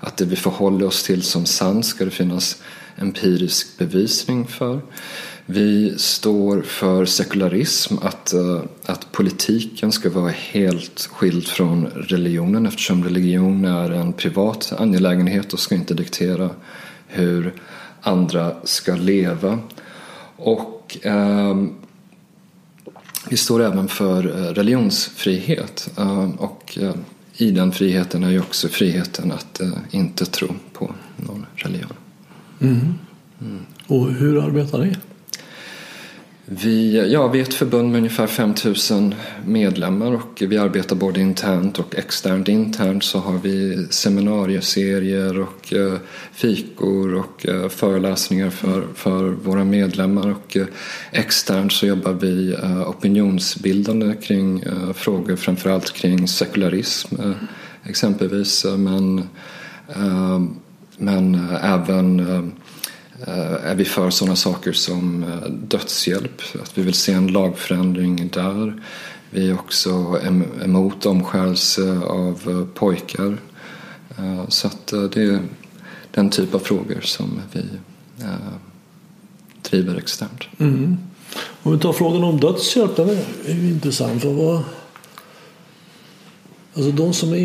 [0.00, 2.62] att det vi förhåller oss till som sant ska det finnas
[2.96, 4.80] empirisk bevisning för.
[5.46, 13.04] Vi står för sekularism, att, eh, att politiken ska vara helt skild från religionen eftersom
[13.04, 16.50] religion är en privat angelägenhet och ska inte diktera
[17.06, 17.52] hur
[18.04, 19.58] andra ska leva.
[20.36, 21.56] Och eh,
[23.28, 26.94] vi står även för eh, religionsfrihet ehm, och eh,
[27.36, 31.92] i den friheten är ju också friheten att eh, inte tro på någon religion.
[32.60, 32.94] Mm.
[33.40, 33.60] Mm.
[33.86, 34.96] Och hur arbetar ni?
[36.62, 39.14] Vi, ja, vi är ett förbund med ungefär 5000
[39.46, 42.48] medlemmar och vi arbetar både internt och externt.
[42.48, 45.94] Internt så har vi seminarieserier och eh,
[46.32, 50.66] fikor och eh, föreläsningar för, för våra medlemmar och eh,
[51.12, 57.36] externt så jobbar vi eh, opinionsbildande kring eh, frågor framförallt kring sekularism eh,
[57.84, 59.28] exempelvis men,
[60.98, 62.52] men även
[63.26, 68.28] Eh, är vi för sådana saker som eh, dödshjälp, att vi vill se en lagförändring
[68.28, 68.82] där.
[69.30, 70.20] Vi är också
[70.64, 73.36] emot omskärelse av eh, pojkar.
[74.48, 75.40] Så att det är
[76.10, 77.62] den typ av frågor som vi
[79.70, 80.44] driver externt.
[80.58, 80.96] Mm.
[81.62, 83.08] Om vi tar frågan om dödshjälp, den
[83.46, 84.22] är ju intressant.
[84.22, 84.62] För vad,
[86.74, 87.36] alltså de som är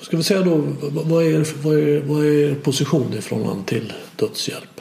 [0.00, 4.80] ska vi säga då, vad är, vad är, vad är position i förhållande till dödshjälp?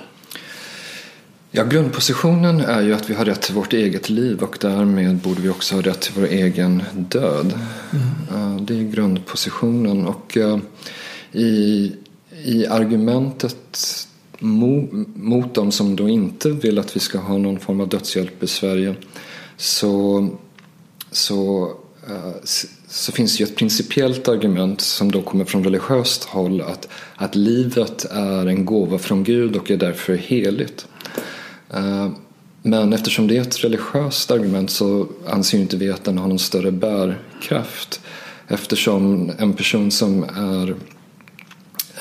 [1.51, 5.41] Ja, grundpositionen är ju att vi har rätt till vårt eget liv och därmed borde
[5.41, 7.59] vi också ha rätt till vår egen död.
[8.29, 8.65] Mm.
[8.65, 10.37] Det är grundpositionen och
[11.31, 11.91] i,
[12.45, 14.07] i argumentet
[14.39, 18.47] mot de som då inte vill att vi ska ha någon form av dödshjälp i
[18.47, 18.95] Sverige
[19.57, 20.29] så,
[21.11, 21.71] så
[22.11, 22.31] Eh,
[22.87, 27.35] så finns det ju ett principiellt argument som då kommer från religiöst håll att, att
[27.35, 30.87] livet är en gåva från Gud och är därför heligt.
[31.73, 32.09] Eh,
[32.61, 36.39] men eftersom det är ett religiöst argument så anser inte vi att den har någon
[36.39, 38.01] större bärkraft.
[38.47, 40.75] Eftersom en person som är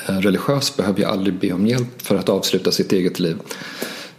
[0.07, 3.37] eh, religiös behöver ju aldrig be om hjälp för att avsluta sitt eget liv.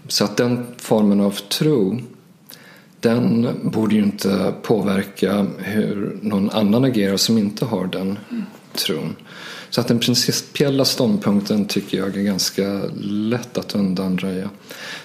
[0.08, 2.00] Så att den formen av tro
[3.02, 8.18] den borde ju inte påverka hur någon annan agerar som inte har den
[8.74, 9.16] tron.
[9.70, 14.50] Så att den principiella ståndpunkten tycker jag är ganska lätt att undanröja.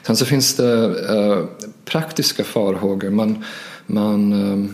[0.01, 0.83] Sen så finns det
[1.15, 1.45] eh,
[1.85, 3.09] praktiska farhågor.
[3.09, 3.43] Man,
[3.85, 4.71] man, eh,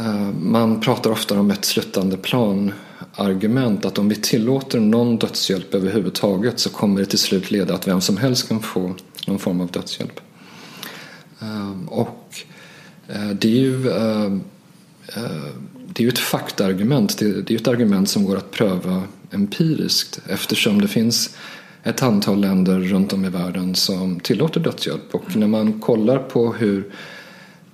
[0.00, 2.72] eh man pratar ofta om ett slutande plan
[3.14, 7.88] argument att om vi tillåter någon dödshjälp överhuvudtaget så kommer det till slut leda att
[7.88, 8.94] vem som helst kan få
[9.26, 10.20] någon form av dödshjälp.
[11.40, 12.36] Ehm, och
[13.08, 14.40] eh, det är ju ehm,
[15.16, 15.54] eh,
[15.92, 17.18] det är ju ett faktaargument.
[17.18, 21.36] Det är ett argument som går att pröva empiriskt eftersom det finns
[21.82, 25.14] ett antal länder runt om i världen som tillåter dödshjälp.
[25.14, 26.92] Och när man kollar på hur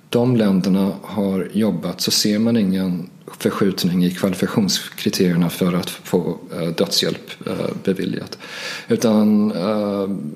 [0.09, 6.67] de länderna har jobbat så ser man ingen förskjutning i kvalifikationskriterierna för att få eh,
[6.67, 7.31] dödshjälp
[7.83, 8.37] beviljat.
[8.87, 10.33] Utan ehm,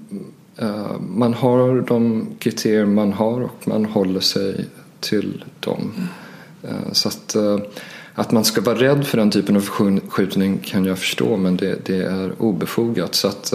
[0.58, 4.66] Eh, man har de kriterier man har och man håller sig
[5.00, 5.94] till dem.
[6.64, 6.94] Mm.
[6.94, 7.60] Så att, eh,
[8.14, 11.86] att man ska vara rädd för den typen av förskjutning kan jag förstå men det,
[11.86, 13.16] det är obefogat.
[13.16, 13.54] Så att,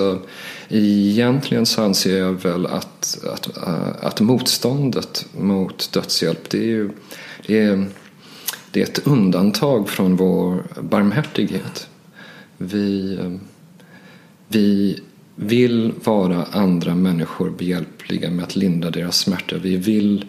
[0.68, 3.58] egentligen så anser jag väl att, att,
[4.00, 6.90] att motståndet mot dödshjälp det är, ju,
[7.46, 7.86] det är,
[8.70, 11.88] det är ett undantag från vår barmhärtighet.
[12.58, 13.18] Vi,
[14.48, 15.00] vi
[15.36, 19.56] vill vara andra människor behjälpliga med att lindra deras smärta.
[19.58, 20.24] Vi vill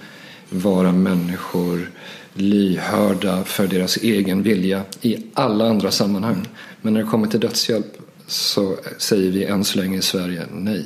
[0.49, 1.89] vara människor
[2.33, 6.47] lyhörda för deras egen vilja i alla andra sammanhang.
[6.81, 10.85] Men när det kommer till dödshjälp så säger vi än så länge i Sverige nej.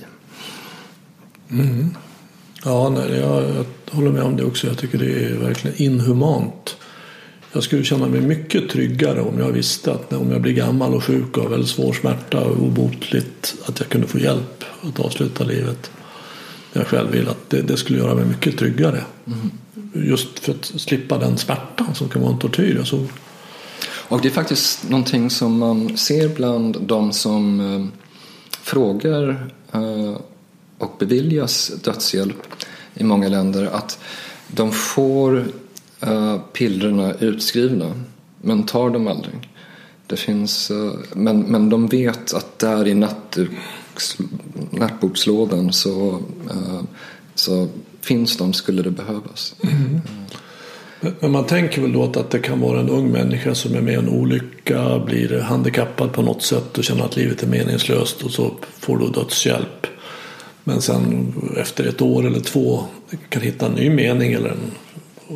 [1.52, 1.90] Mm.
[2.66, 4.68] Ja, nej, jag, jag håller med om det också.
[4.68, 6.78] Jag tycker det är verkligen inhumant
[7.52, 11.04] jag skulle känna mig mycket tryggare om jag visste att om jag blir gammal och
[11.04, 15.92] sjuk har väldigt svår smärta och obotligt att jag kunde få hjälp att avsluta livet.
[16.74, 19.04] Jag själv vill att det, det skulle göra mig mycket tryggare.
[19.28, 19.52] Mm.
[20.08, 22.78] Just för att slippa den smärtan som kan vara en tortyr.
[22.80, 23.08] Alltså.
[23.84, 27.86] Och det är faktiskt någonting som man ser bland de som eh,
[28.62, 30.18] frågar eh,
[30.78, 32.38] och beviljas dödshjälp
[32.94, 34.00] i många länder att
[34.48, 35.46] de får
[36.02, 37.94] Eh, uh, pillerna utskrivna
[38.42, 39.50] men tar dem aldrig.
[40.08, 42.94] Det finns, uh, men, men de vet att där i
[44.72, 46.12] nattbokslådan så,
[46.54, 46.82] uh,
[47.36, 47.68] så
[48.02, 49.56] finns de skulle det behövas.
[49.64, 50.02] Mm.
[51.20, 53.94] Men man tänker väl då att det kan vara en ung människa som är med
[53.94, 58.32] i en olycka, blir handikappad på något sätt och känner att livet är meningslöst och
[58.32, 59.88] så får du dödshjälp.
[60.64, 62.84] Men sen efter ett år eller två
[63.30, 64.72] kan hitta en ny mening eller en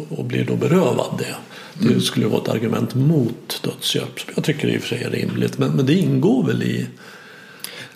[0.09, 1.35] och blir då berövad det.
[1.79, 2.01] Det mm.
[2.01, 5.57] skulle vara ett argument mot dödshjälp som jag tycker i och för sig är rimligt.
[5.57, 6.87] Men, men det ingår väl i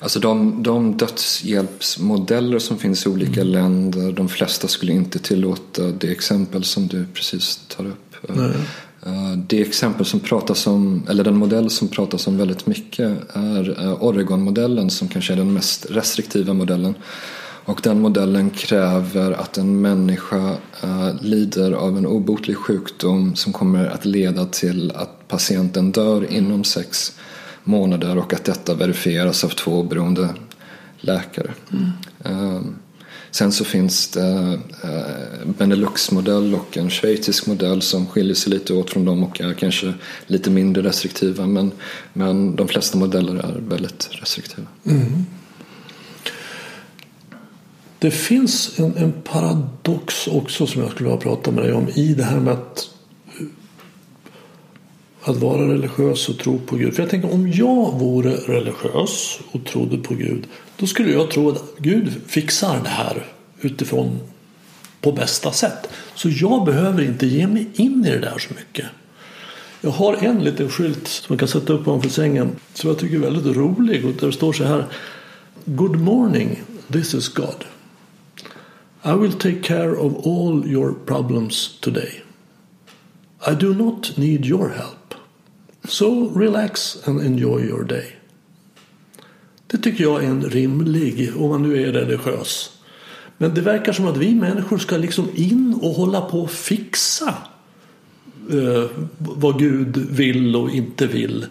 [0.02, 3.54] Alltså de, de dödshjälpsmodeller som finns i olika mm.
[3.54, 8.16] länder, de flesta skulle inte tillåta det exempel som du precis tar upp.
[8.28, 8.52] Nej.
[9.06, 13.82] Eh, det exempel som pratas om, eller den modell som pratas om väldigt mycket är
[13.82, 16.96] eh, Oregon-modellen som kanske är den mest restriktiva modellen.
[17.66, 23.86] Och den modellen kräver att en människa uh, lider av en obotlig sjukdom som kommer
[23.88, 27.20] att leda till att patienten dör inom sex
[27.64, 30.30] månader och att detta verifieras av två oberoende
[30.98, 31.52] läkare.
[31.72, 31.92] Mm.
[32.26, 32.62] Uh,
[33.32, 38.90] sen så finns det uh, Benelux-modell och en schweizisk modell som skiljer sig lite åt
[38.90, 39.94] från dem och är kanske
[40.28, 41.72] lite mindre restriktiva men,
[42.14, 44.68] men de flesta modeller är väldigt restriktiva.
[44.86, 45.26] Mm.
[48.00, 52.14] Det finns en, en, paradox också som jag skulle vilja prata med dig om i
[52.14, 52.90] det här med att,
[55.22, 56.94] att vara religiös och tro på Gud.
[56.94, 61.50] För jag tänker om jag vore religiös och trodde på Gud då skulle jag tro
[61.50, 63.26] att Gud fixar det här
[63.62, 64.20] utifrån
[65.02, 65.90] på bästa sätt.
[66.16, 68.86] Så jag behöver inte ge mig in i det där så mycket.
[69.82, 73.16] Jag har en liten skylt som man kan sätta upp ovanför sängen som jag tycker
[73.16, 74.86] är väldigt rolig och där det står så här
[75.66, 77.66] Good morning, this is God.
[79.04, 82.22] I will take care of all your problems today.
[83.48, 85.16] I do not need your help.
[85.88, 88.16] So relax and enjoy your day.
[89.68, 92.80] Det tycker jag är en rimlig, om man nu är religiös.
[93.38, 97.34] Men det verkar som att vi människor ska liksom in och hålla på och fixa
[98.52, 101.46] eh, vad Gud vill och inte vill.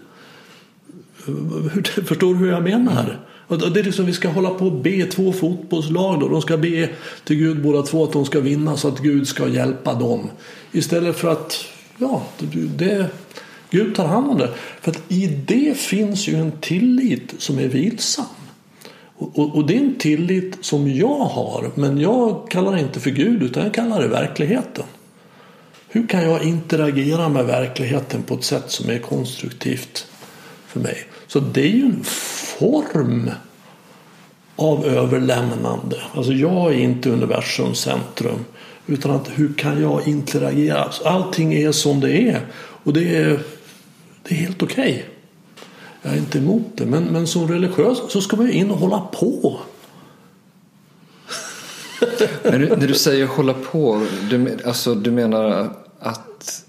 [2.04, 3.27] Förstår du hur jag menar?
[3.48, 6.28] Och Det är liksom, vi ska hålla på och be två fotbollslag då.
[6.28, 6.88] De ska be
[7.24, 10.30] till Gud båda två att de ska vinna så att Gud ska hjälpa dem.
[10.72, 11.64] Istället för att,
[11.96, 13.06] ja, det, det,
[13.70, 14.50] Gud tar hand om det.
[14.80, 18.26] För att i det finns ju en tillit som är vilsam.
[19.16, 21.70] Och, och, och det är en tillit som jag har.
[21.74, 24.84] Men jag kallar det inte för Gud utan jag kallar det verkligheten.
[25.88, 30.06] Hur kan jag interagera med verkligheten på ett sätt som är konstruktivt
[30.66, 31.04] för mig?
[31.28, 33.30] Så det är ju en form
[34.56, 36.02] av överlämnande.
[36.14, 38.44] Alltså jag är inte universums centrum.
[38.86, 40.84] Utan att hur kan jag interagera?
[40.84, 42.46] Alltså, allting är som det är.
[42.56, 43.40] Och det är,
[44.22, 45.04] det är helt okej.
[46.02, 46.86] Jag är inte emot det.
[46.86, 49.60] Men, men som religiös så ska man ju in och hålla på.
[52.44, 56.64] När du, när du säger hålla på, du, alltså, du menar att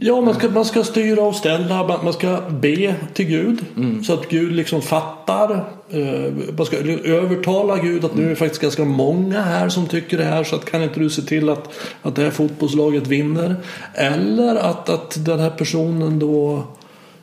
[0.00, 3.64] Ja, man ska, man ska styra och ställa, man man ska be till Gud
[4.04, 5.64] så att Gud liksom fattar.
[5.90, 10.18] Eh, Man ska övertala Gud att nu är det faktiskt ganska många här som tycker
[10.18, 11.68] det här så att kan inte du se till att,
[12.02, 13.56] att det här fotbollslaget vinner?
[13.94, 16.62] Eller att, att den här personen då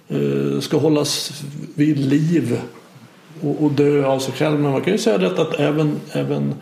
[0.07, 1.43] eh, ska hållas
[1.75, 2.59] vid liv
[3.41, 4.59] och, och dö av sig själv.
[4.59, 6.53] Men man kan ju säga det att även, även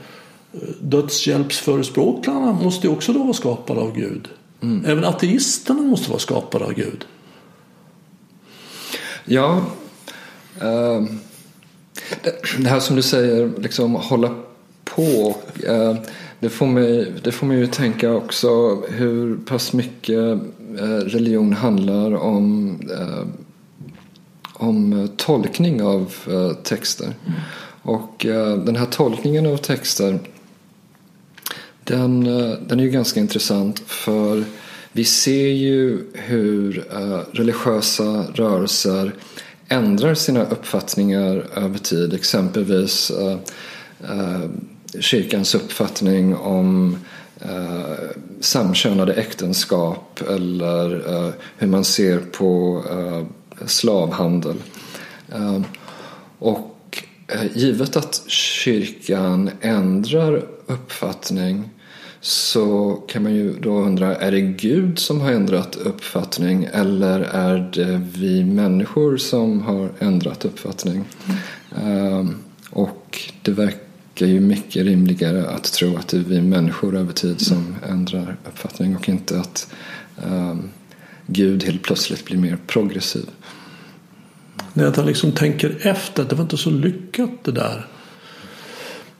[0.53, 4.27] eh, dödshjälpsförespråkarna måste ju också då vara skapade av Gud.
[4.63, 7.05] Även ateisterna måste vara skapade av Gud.
[9.25, 9.65] Ja,
[10.61, 11.03] eh,
[12.57, 14.35] det, här som du säger, liksom hålla
[14.83, 15.35] på.
[15.67, 15.95] Eh,
[16.39, 20.39] det, får mig, det får mig ju tänka också hur pass mycket
[20.79, 23.27] eh, religion handlar om, eh,
[24.53, 26.13] om tolkning av
[26.63, 27.13] texter.
[27.81, 30.19] Och eh, den här tolkningen av texter
[31.83, 34.43] den, eh, den är ju ganska intressant för
[34.91, 39.13] vi ser ju hur eh, religiösa rörelser
[39.67, 42.13] ändrar sina uppfattningar över tid.
[42.13, 43.37] Exempelvis eh,
[44.99, 46.97] kyrkans uppfattning om
[47.39, 48.09] eh,
[48.39, 53.25] samkönade äktenskap eller eh, hur man ser på eh,
[53.67, 54.55] slavhandel.
[56.39, 57.03] Och
[57.53, 61.69] givet att kyrkan ändrar uppfattning
[62.21, 67.71] så kan man ju då undra, är det Gud som har ändrat uppfattning eller är
[67.73, 71.05] det vi människor som har ändrat uppfattning?
[71.81, 72.35] Ehm,
[72.69, 77.41] och det verkar ju mycket rimligare att tro att det är vi människor över tid
[77.41, 79.73] som ändrar uppfattning och inte att
[80.25, 80.69] ehm,
[81.27, 83.25] Gud helt plötsligt blir mer progressiv.
[84.73, 87.87] När jag liksom tänker efter, det var inte så lyckat det där.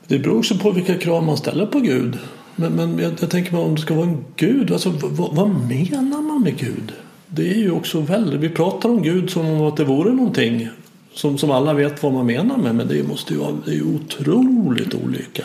[0.06, 2.18] Det beror också på vilka krav man ställer på Gud.
[2.56, 5.48] Men, men jag, jag tänker mig om det ska vara en Gud, alltså, vad, vad
[5.48, 6.92] menar man med Gud?
[7.26, 10.68] Det är ju också väldigt, vi pratar om Gud som om att det vore någonting
[11.14, 13.74] som, som alla vet vad man menar med, men det måste ju vara det är
[13.74, 15.44] ju otroligt olika.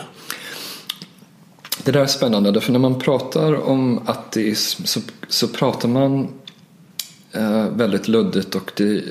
[1.84, 6.28] Det där är spännande, för när man pratar om ateism så, så pratar man
[7.32, 9.02] eh, väldigt luddigt och det,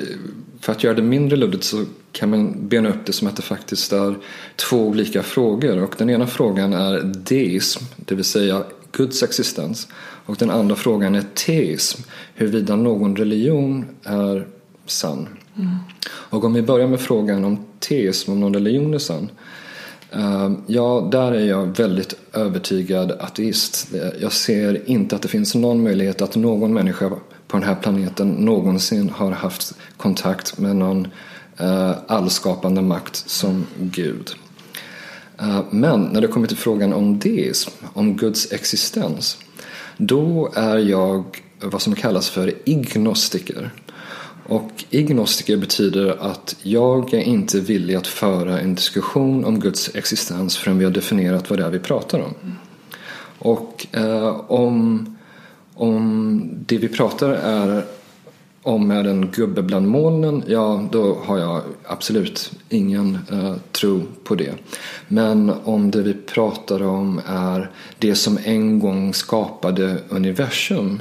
[0.62, 3.42] för att göra det mindre luddigt så kan man bena upp det som att det
[3.42, 4.16] faktiskt är
[4.56, 9.88] två olika frågor och den ena frågan är deism, det vill säga Guds existens
[10.26, 12.02] och den andra frågan är teism,
[12.34, 14.48] huruvida någon religion är
[14.86, 15.28] sann.
[16.06, 19.30] Och om vi börjar med frågan om teism, om någon religion är sann
[20.16, 23.88] Uh, ja, där är jag väldigt övertygad ateist.
[24.22, 27.10] Jag ser inte att det finns någon möjlighet att någon människa
[27.48, 31.08] på den här planeten någonsin har haft kontakt med någon
[31.60, 34.32] Eh, allskapande makt som Gud.
[35.40, 39.38] Eh, men när det kommer till frågan om deism, om Guds existens,
[39.98, 43.72] då är jag vad som kallas för ignostiker.
[44.48, 50.58] Och ignostiker betyder att jag är inte villig att föra en diskussion om Guds existens
[50.58, 52.58] förrän vi har definierat vad det är vi pratar om.
[53.40, 55.18] Och eh, om,
[55.74, 57.86] om det vi pratar är
[58.70, 64.36] om är en gubbe bland molnen, ja då har jag absolut ingen eh, tro på
[64.36, 64.54] det.
[65.08, 71.00] Men om det vi pratar om är det som en gång skapade universum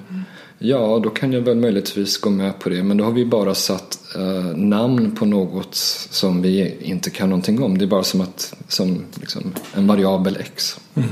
[0.61, 2.83] Ja, då kan jag väl möjligtvis gå med på det.
[2.83, 7.63] Men då har vi bara satt eh, namn på något som vi inte kan någonting
[7.63, 7.79] om.
[7.79, 10.81] Det är bara som, att, som liksom, en variabel x.
[10.95, 11.09] Mm.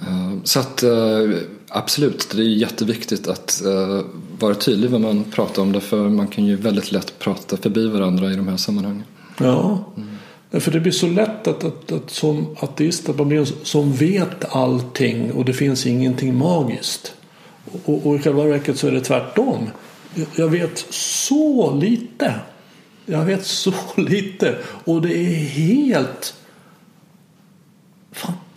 [0.00, 1.20] Eh, så att eh,
[1.68, 4.00] absolut, det är jätteviktigt att eh,
[4.38, 5.80] vara tydlig när man pratar om det.
[5.80, 9.04] För man kan ju väldigt lätt prata förbi varandra i de här sammanhangen.
[9.38, 10.60] Ja, mm.
[10.60, 14.54] för det blir så lätt att, att, att som ateist att man blir som vet
[14.54, 17.14] allting och det finns ingenting magiskt.
[17.84, 19.70] Och, och i själva verket så är det tvärtom.
[20.36, 22.34] Jag vet så lite.
[23.06, 24.58] Jag vet så lite.
[24.84, 26.34] Och det är helt
[28.12, 28.47] fantastiskt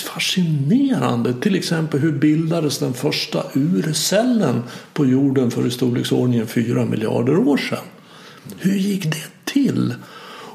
[0.00, 1.34] fascinerande.
[1.34, 7.56] Till exempel hur bildades den första urcellen på jorden för i storleksordningen 4 miljarder år
[7.56, 7.84] sedan?
[8.58, 9.94] Hur gick det till?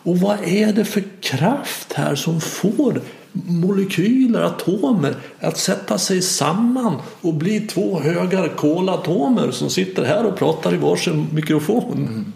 [0.04, 6.96] Och vad är det för kraft här som får molekyler, atomer att sätta sig samman
[7.22, 11.94] och bli två högar kolatomer som sitter här och pratar i varsin mikrofon?
[11.94, 12.34] Mm.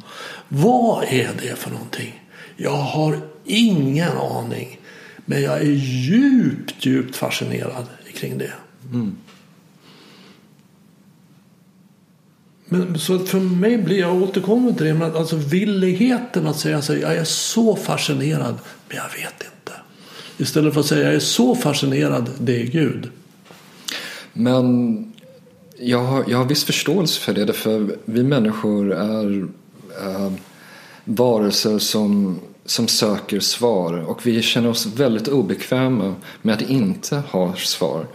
[0.47, 2.23] Vad är det för någonting?
[2.57, 4.79] Jag har ingen aning.
[5.25, 8.53] Men jag är djupt, djupt fascinerad kring det.
[8.91, 9.17] Mm.
[12.65, 16.99] Men så för mig blir jag återkommer till det, men alltså villigheten att säga sig
[16.99, 18.55] jag är så fascinerad,
[18.87, 19.73] men jag vet inte.
[20.37, 23.09] Istället för att säga jag är så fascinerad, det är Gud.
[24.33, 25.13] Men
[25.77, 29.47] jag har, jag har viss förståelse för det, för vi människor är
[30.01, 30.33] äh,
[31.05, 37.55] varelser som som söker svar och vi känner oss väldigt obekväma med att inte ha
[37.55, 38.07] svar.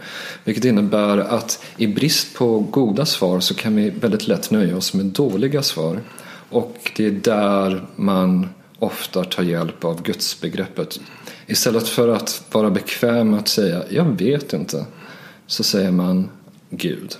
[0.43, 4.93] Vilket innebär att i brist på goda svar så kan vi väldigt lätt nöja oss
[4.93, 6.01] med dåliga svar.
[6.49, 10.99] Och det är där man ofta tar hjälp av gudsbegreppet.
[11.47, 14.85] Istället för att vara bekväm med att säga jag vet inte
[15.47, 16.29] så säger man
[16.69, 17.15] Gud.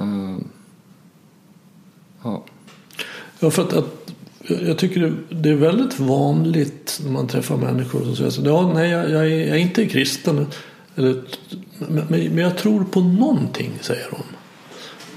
[0.00, 0.38] Uh,
[2.22, 2.44] ja.
[3.42, 3.99] Ja, för att, att
[4.48, 8.90] jag tycker det är väldigt vanligt när man träffar människor som säger så ja, nej,
[8.90, 10.46] jag, jag, är, jag är inte kristen.
[10.96, 11.22] Eller,
[11.88, 14.22] men, men jag tror på någonting, säger de.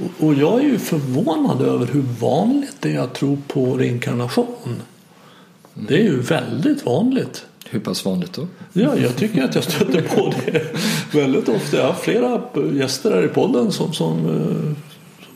[0.05, 4.55] Och, och jag är ju förvånad över hur vanligt det är att tro på reinkarnation.
[4.65, 5.88] Mm.
[5.88, 7.45] Det är ju väldigt vanligt.
[7.69, 8.47] Hur pass vanligt då?
[8.74, 10.65] Ja, jag tycker att jag stöter på det
[11.11, 11.78] väldigt ofta.
[11.78, 12.41] Jag har flera
[12.74, 14.76] gäster här i podden som, som, som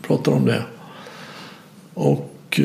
[0.02, 0.64] pratar om det.
[1.94, 2.60] Och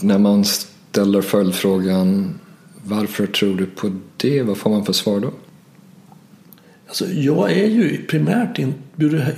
[0.00, 2.38] när man ställer följdfrågan
[2.84, 4.42] varför tror du på det?
[4.42, 5.30] Vad får man för svar då?
[6.86, 8.74] Alltså, jag är ju primärt in,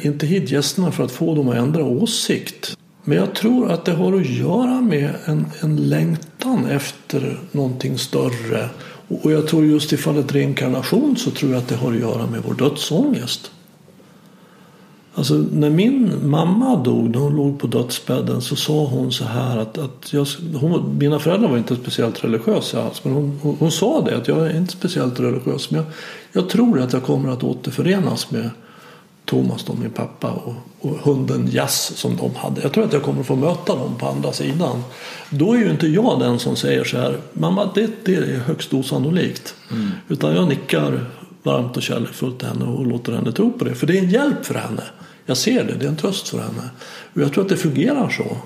[0.03, 2.77] inte hit gästerna för att få dem att ändra åsikt.
[3.05, 8.69] Men jag tror att det har att göra med en, en längtan efter någonting större.
[9.09, 12.27] Och jag tror just i fallet reinkarnation så tror jag att det har att göra
[12.27, 13.51] med vår dödsångest.
[15.15, 19.59] Alltså, när min mamma dog, när hon låg på dödsbädden, så sa hon så här
[19.59, 20.27] att, att jag,
[20.61, 23.05] hon, mina föräldrar var inte speciellt religiösa alls.
[23.05, 25.71] Men hon, hon, hon, sa det, att jag är inte speciellt religiös.
[25.71, 25.93] Men jag,
[26.33, 28.51] jag tror att jag kommer att återförenas med
[29.25, 32.63] Thomas, då, min pappa, och, och hunden Jass som de hade.
[32.63, 34.83] Jag tror att jag kommer att få möta dem på andra sidan.
[35.31, 38.75] Då är ju inte jag den som säger så här, mamma det, det är högst
[38.75, 39.55] osannolikt.
[39.71, 39.91] Mm.
[40.09, 41.07] Utan jag nickar
[41.43, 43.75] varmt och kärleksfullt till henne och låter henne tro på det.
[43.75, 44.83] För det är en hjälp för henne.
[45.31, 46.71] Jag ser det, det är en tröst för henne.
[47.15, 48.37] Och jag tror att det fungerar så.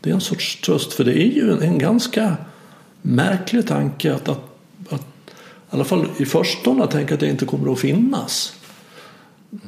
[0.00, 2.36] Det är en sorts tröst, för det är ju en, en ganska
[3.02, 4.44] märklig tanke att, att,
[4.88, 5.34] att i
[5.70, 8.54] alla fall i förstone tänka att jag inte kommer att finnas.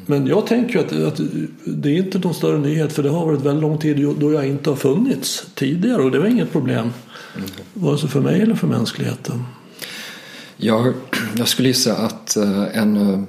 [0.07, 1.21] Men jag tänker att, att
[1.65, 4.47] det är inte någon större nyhet för det har varit väldigt lång tid då jag
[4.47, 6.93] inte har funnits tidigare och det var inget problem.
[7.37, 7.49] Mm.
[7.75, 9.45] Vare sig för mig eller för mänskligheten.
[10.57, 10.95] Jag,
[11.37, 13.27] jag skulle gissa att eh, en,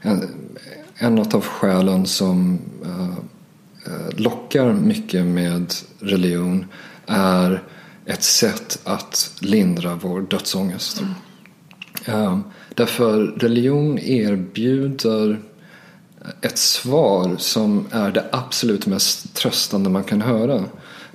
[0.00, 0.28] en,
[1.02, 6.66] en av skälen som uh, lockar mycket med religion
[7.06, 7.62] är
[8.06, 11.02] ett sätt att lindra vår dödsångest.
[12.06, 12.22] Mm.
[12.22, 12.38] Uh,
[12.74, 15.40] därför religion erbjuder
[16.40, 20.64] ett svar som är det absolut mest tröstande man kan höra.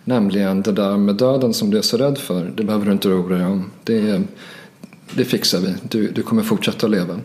[0.04, 2.46] Nämligen det där med döden som du är så rädd för.
[2.56, 3.72] Det behöver du inte oroa dig om.
[3.84, 4.22] Det,
[5.16, 5.76] det fixar vi.
[5.90, 7.20] Du, du kommer fortsätta att leva.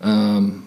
[0.00, 0.62] Um,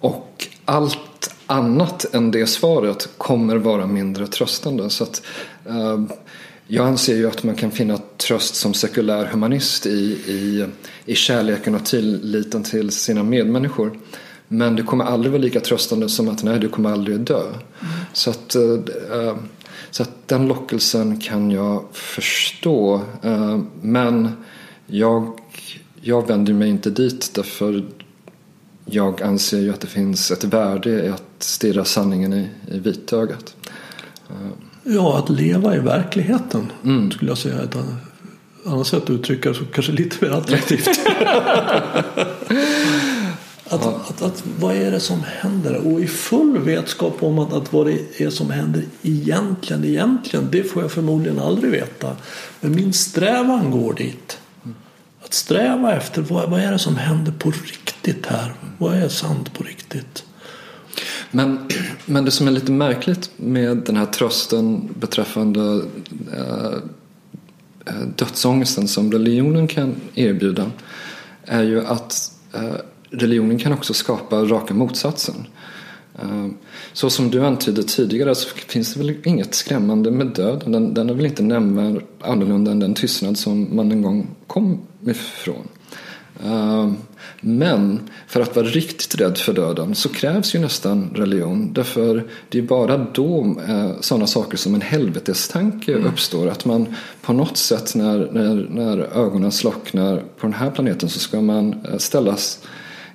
[0.00, 4.90] och allt annat än det svaret kommer vara mindre tröstande.
[4.90, 5.22] Så att,
[5.66, 6.02] eh,
[6.66, 9.90] jag anser ju att man kan finna tröst som sekulär humanist i,
[10.26, 10.66] i,
[11.04, 13.98] i kärleken och tilliten till sina medmänniskor.
[14.48, 17.40] Men det kommer aldrig vara lika tröstande som att nej, du kommer aldrig dö.
[17.40, 17.56] Mm.
[18.12, 19.36] Så, att, eh,
[19.90, 23.00] så att den lockelsen kan jag förstå.
[23.22, 24.32] Eh, men
[24.86, 25.38] jag,
[26.00, 27.84] jag vänder mig inte dit därför
[28.84, 33.54] jag anser ju att det finns ett värde i att stirra sanningen i, i vitögat.
[34.82, 37.10] Ja, att leva i verkligheten mm.
[37.10, 37.62] skulle jag säga.
[37.62, 37.76] Ett
[38.66, 40.88] annat sätt att uttrycka det så kanske lite mer attraktivt.
[43.70, 44.00] att, ja.
[44.08, 45.86] att, att, vad är det som händer?
[45.86, 50.62] Och i full vetskap om att, att vad det är som händer egentligen, egentligen, det
[50.62, 52.16] får jag förmodligen aldrig veta.
[52.60, 54.38] Men min strävan går dit.
[55.30, 58.54] Att sträva efter vad, vad är det som händer på riktigt här?
[58.78, 60.24] Vad är sant på riktigt?
[61.30, 61.68] Men,
[62.06, 65.82] men det som är lite märkligt med den här trösten beträffande
[66.32, 66.72] eh,
[67.86, 70.70] eh dödsångesten som religionen kan erbjuda
[71.44, 72.74] är ju att eh,
[73.10, 75.46] religionen kan också skapa raka motsatsen.
[76.18, 76.46] Eh,
[76.92, 80.72] så som du antydde tidigare så finns det väl inget skrämmande med döden.
[80.72, 84.80] Den, den är väl inte nämnvärt annorlunda än den tystnad som man en gång kom
[85.06, 85.68] ifrån.
[86.44, 86.92] Eh,
[87.40, 91.72] men för att vara riktigt rädd för döden så krävs ju nästan religion.
[91.72, 96.06] Därför det är bara då eh, sådana saker som en helvetestanke mm.
[96.06, 96.48] uppstår.
[96.48, 101.18] Att man på något sätt när, när, när ögonen slocknar på den här planeten så
[101.18, 102.58] ska man ställas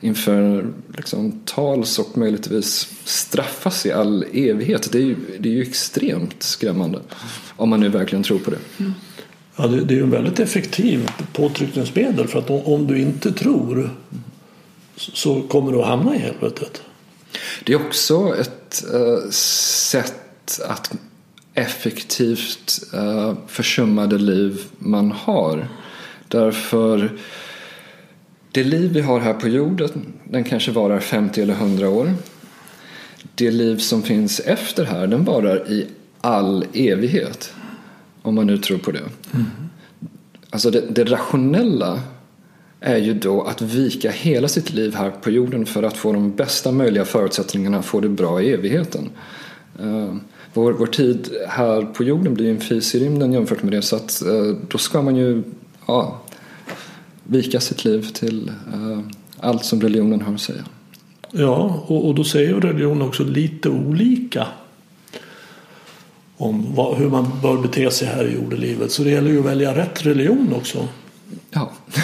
[0.02, 0.66] inför
[0.98, 4.92] liksom, tals och möjligtvis straffas i all evighet.
[4.92, 7.00] Det är ju, det är ju extremt skrämmande.
[7.56, 8.60] Om man nu verkligen tror på det.
[8.78, 8.94] Mm.
[9.56, 13.32] Ja, det, det är ju en väldigt effektiv påtryckningsmedel för att om, om du inte
[13.32, 13.90] tror
[14.96, 16.82] så kommer du att hamna i helvetet.
[17.64, 20.94] Det är också ett uh, sätt att
[21.54, 25.68] effektivt uh, försumma det liv man har.
[26.28, 27.18] Därför
[28.56, 32.14] det liv vi har här på jorden den kanske varar 50 eller 100 år.
[33.36, 35.88] Det liv som finns efter här den varar i
[36.22, 37.54] all evighet.
[38.22, 39.00] Om man nu tror på det.
[39.34, 39.46] Mm.
[40.50, 42.02] Alltså det, det, rationella
[42.80, 46.32] är ju då att vika hela sitt liv här på jorden för att få de
[46.32, 49.10] bästa möjliga förutsättningarna att få det bra i evigheten.
[49.82, 50.16] Uh,
[50.54, 53.96] vår, vår tid här på jorden blir en fis i rymden jämfört med det så
[53.96, 55.44] att uh, då ska man ju
[55.88, 56.22] ja,
[57.28, 59.00] vika sitt liv till uh,
[59.40, 60.64] allt som religionen har att säga.
[61.32, 64.48] Ja, och, och då säger religionen också lite olika
[66.38, 68.92] om vad, hur man bör bete sig här i jordelivet.
[68.92, 70.88] Så det gäller ju att välja rätt religion också.
[71.52, 71.72] Ja.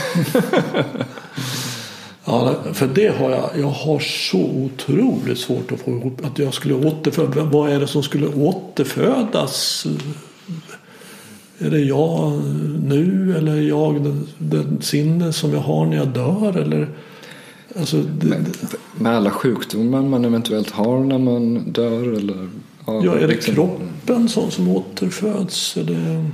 [2.25, 3.49] ja, för det har jag.
[3.59, 7.53] Jag har så otroligt svårt att få ihop att jag skulle återfödas.
[7.53, 9.87] Vad är det som skulle återfödas?
[11.61, 12.41] Är det jag
[12.83, 16.57] nu eller jag den, den sinne som jag har när jag dör?
[16.57, 16.89] Eller,
[17.79, 18.45] alltså, det, med,
[18.95, 22.17] med alla sjukdomar man eventuellt har när man dör?
[22.17, 22.47] Eller
[22.85, 23.53] Ja, är det liksom...
[23.53, 25.77] kroppen som, som återföds?
[25.77, 26.25] Är det...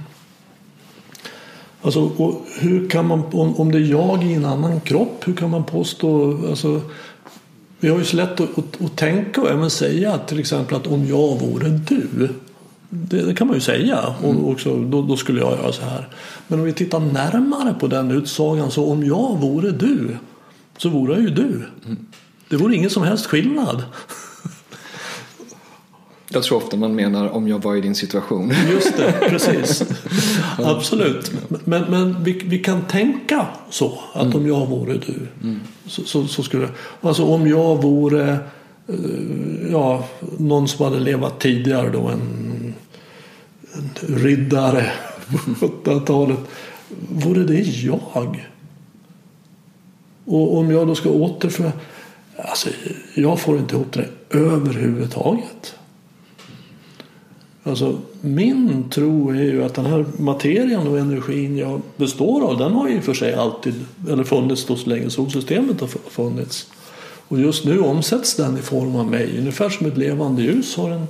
[1.82, 2.12] Alltså,
[2.60, 5.64] hur kan man, om, om det är jag i en annan kropp, hur kan man
[5.64, 6.40] påstå...
[6.50, 6.82] Alltså,
[7.80, 10.88] vi har ju så lätt att, att, att tänka och även säga till exempel att
[10.88, 12.30] om jag vore du.
[12.90, 14.16] Det, det kan man ju säga.
[14.24, 14.38] Mm.
[14.38, 16.08] Och också, då, då, skulle jag göra så här.
[16.48, 20.18] Men om vi tittar närmare på den utsagan så om jag vore du
[20.78, 21.66] så vore jag ju du.
[21.86, 21.98] Mm.
[22.50, 23.84] Det vore ingen som helst skillnad.
[26.30, 28.54] Jag tror ofta man menar om jag var i din situation.
[28.72, 29.84] Just det, precis.
[30.58, 31.32] Absolut.
[31.64, 34.00] Men, men vi, vi kan tänka så.
[34.14, 34.38] Att mm.
[34.38, 35.28] om jag vore du.
[35.44, 35.60] Mm.
[35.86, 36.70] Så, så, så, skulle
[37.02, 38.38] Alltså om jag vore
[38.88, 40.06] Eh, ja,
[40.38, 42.08] någon som hade levat tidigare då.
[42.08, 42.74] En,
[43.74, 44.92] en riddare
[45.30, 46.40] på 1700-talet.
[47.10, 48.50] Vore det jag?
[50.26, 51.72] Och om jag då ska återföra.
[52.38, 52.70] Alltså,
[53.14, 55.76] jag får inte ihop det överhuvudtaget.
[57.64, 62.74] Alltså, min tro är ju att den här materian och energin jag består av den
[62.74, 66.68] har ju för sig alltid eller funnits då så länge solsystemet har funnits.
[67.28, 70.90] Och just nu omsätts den i form av mig, ungefär som ett levande ljus har
[70.90, 71.08] en,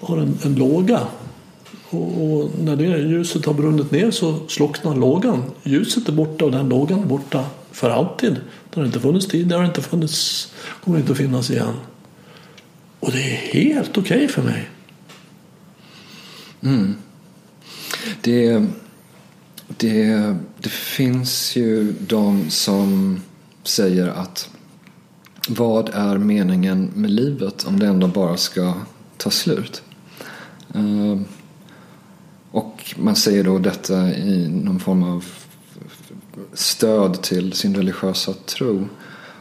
[0.00, 1.00] har en, en låga.
[1.90, 5.42] Och, och, när det ljuset har brunnit ner så slocknar lågan.
[5.62, 8.32] Ljuset är borta och den lågan är borta för alltid.
[8.70, 10.52] Den har inte funnits tidigare, inte funnits,
[10.84, 11.74] kommer inte att finnas igen.
[13.00, 14.68] Och det är helt okej okay för mig.
[16.60, 16.94] Mm.
[18.20, 18.66] Det,
[19.66, 23.20] det, det finns ju de som
[23.64, 24.50] säger att
[25.48, 28.74] vad är meningen med livet om det ändå bara ska
[29.16, 29.82] ta slut?
[30.76, 31.20] Uh,
[32.50, 35.24] och man säger då detta i någon form av
[36.52, 38.88] stöd till sin religiösa tro.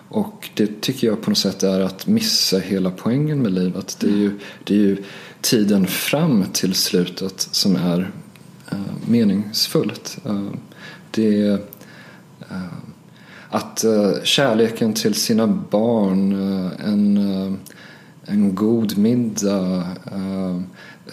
[0.10, 3.98] Och det tycker jag på något sätt är att missa hela poängen med livet.
[4.00, 5.04] Det är ju, det är ju
[5.42, 8.12] tiden fram till slutet som är
[8.74, 10.18] uh, meningsfullt.
[10.26, 10.50] Uh,
[11.12, 11.60] det är
[13.50, 13.86] att
[14.24, 16.34] kärleken till sina barn,
[16.86, 17.60] en,
[18.26, 19.88] en god middag,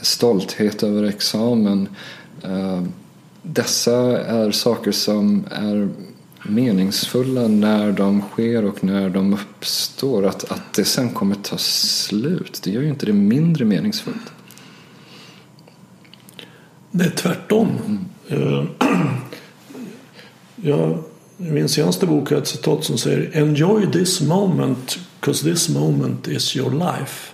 [0.03, 1.89] stolthet över examen.
[3.43, 5.89] Dessa är saker som är
[6.49, 10.27] meningsfulla när de sker och när de uppstår.
[10.27, 14.33] Att, att det sen kommer ta slut, det gör ju inte det mindre meningsfullt.
[16.91, 17.69] Det är tvärtom.
[18.29, 18.67] Mm.
[20.57, 20.99] Jag,
[21.39, 25.69] I min senaste bok har jag ett citat som säger Enjoy this moment 'Cause this
[25.69, 27.31] moment is your life.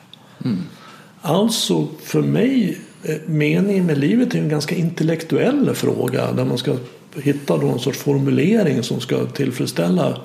[1.20, 6.76] Alltså för mig, eh, meningen med livet är en ganska intellektuell fråga där man ska
[7.16, 10.16] hitta då en sorts formulering som ska tillfredsställa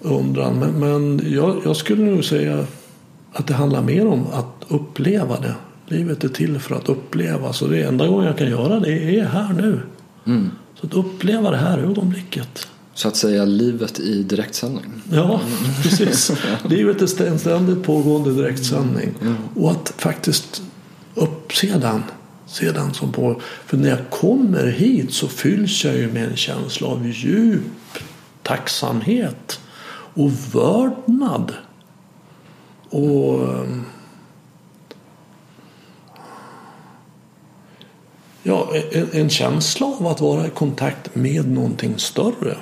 [0.00, 0.58] undran.
[0.58, 2.66] Men, men jag, jag skulle nog säga
[3.32, 5.54] att det handlar mer om att uppleva det.
[5.88, 7.52] Livet är till för att uppleva.
[7.52, 9.80] Så det enda gången jag kan göra det är här nu.
[10.80, 12.68] Så att uppleva det här ögonblicket.
[12.96, 14.84] Så att säga livet i direktsändning.
[15.12, 15.40] Ja,
[15.82, 16.32] precis.
[16.68, 19.14] Livet är ständigt pågående direktsändning.
[19.54, 20.62] Och att faktiskt
[21.14, 22.02] upp, se den.
[22.46, 23.40] Se den som på.
[23.66, 27.62] För när jag kommer hit så fylls jag ju med en känsla av djup
[28.42, 29.60] tacksamhet
[30.14, 31.52] och vördnad.
[32.90, 33.84] Och ehm,
[38.42, 42.56] ja, en, en känsla av att vara i kontakt med någonting större.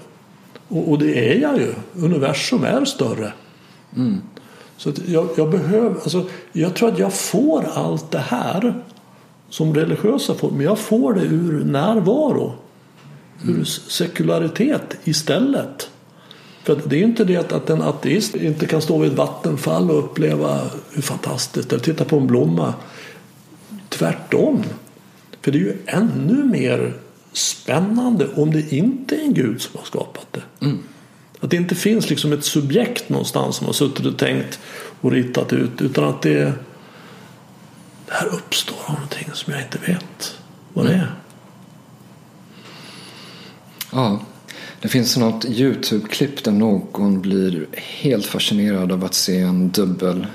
[0.69, 1.75] Och, och det är jag ju.
[1.95, 3.33] Universum är större.
[4.77, 8.83] Så att jag, jag behöver, alltså, jag tror att jag får allt det här
[9.49, 12.53] som religiösa får, men jag får det ur närvaro.
[13.45, 15.91] Ur sekularitet istället.
[16.63, 19.19] För det är ju inte det att, att en ateist inte kan stå vid ett
[19.19, 20.61] vattenfall och uppleva
[20.93, 22.75] hur fantastiskt eller titta på en blomma.
[23.89, 24.63] Tvärtom.
[25.43, 26.95] För det är ju ännu mer
[27.35, 30.43] spännande om det inte är en gud som har skapat det.
[31.41, 34.59] Att det inte finns liksom ett subjekt någonstans som har suttit och tänkt
[35.01, 36.53] och ritat ut utan att det,
[38.07, 40.39] det här uppstår av någonting som jag inte vet
[40.73, 41.15] vad det är.
[43.93, 44.21] Ja,
[44.81, 50.27] det finns något YouTube-klipp där någon blir helt fascinerad av att se en dubbel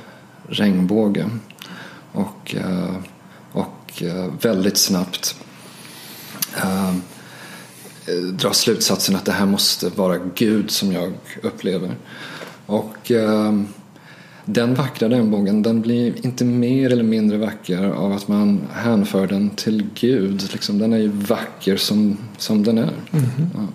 [0.47, 1.29] regnbåge.
[2.11, 2.95] Och, eh,
[3.51, 5.35] och eh, väldigt snabbt
[6.57, 6.93] eh,
[8.13, 11.95] drar slutsatsen att det här måste vara Gud som jag upplever.
[12.65, 13.53] Och eh,
[14.45, 19.49] den vackra regnbågen den blir inte mer eller mindre vacker av att man hänför den
[19.49, 20.49] till Gud.
[20.51, 22.91] Liksom, den är ju vacker som, som den är.
[23.53, 23.67] Ja.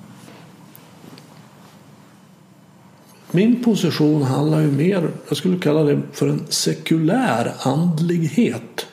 [3.31, 8.87] Min position handlar ju mer, jag skulle kalla det för en sekulär andlighet.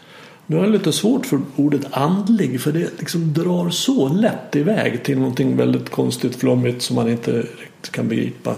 [0.52, 5.04] Nu har jag lite svårt för ordet andlig för det liksom drar så lätt iväg
[5.04, 8.56] till någonting väldigt konstigt flummigt som man inte riktigt kan begripa.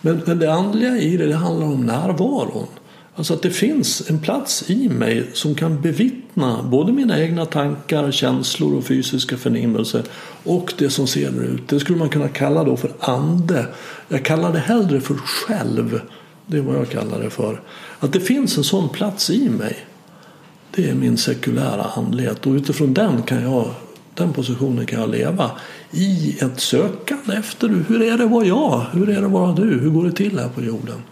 [0.00, 2.66] Men, men det andliga i det, det handlar om närvaron.
[3.14, 8.10] Alltså att det finns en plats i mig som kan bevittna både mina egna tankar,
[8.10, 10.02] känslor och fysiska förnimmelser
[10.44, 11.68] och det som ser ut.
[11.68, 13.66] Det skulle man kunna kalla då för ande.
[14.08, 16.00] Jag kallar det hellre för själv.
[16.46, 17.60] Det är vad jag kallar det för.
[17.98, 19.86] Att det finns en sån plats i mig.
[20.74, 23.74] Det är min sekulära andlighet och utifrån den kan jag
[24.14, 25.50] den positionen kan jag leva
[25.90, 28.86] i ett sökande efter hur är det att vara jag?
[28.92, 29.80] Hur är det att vara du?
[29.80, 31.02] Hur går det till här på jorden?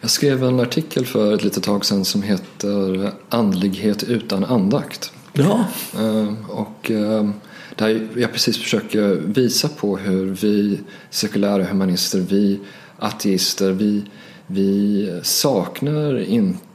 [0.00, 5.12] Jag skrev en artikel för ett litet tag sedan som heter Andlighet utan andakt.
[5.32, 5.64] Ja,
[5.98, 7.30] Eh, Och eh,
[7.74, 12.60] där jag precis försöker visa på hur vi sekulära humanister, vi
[12.98, 14.04] ateister, vi,
[14.46, 16.65] vi saknar inte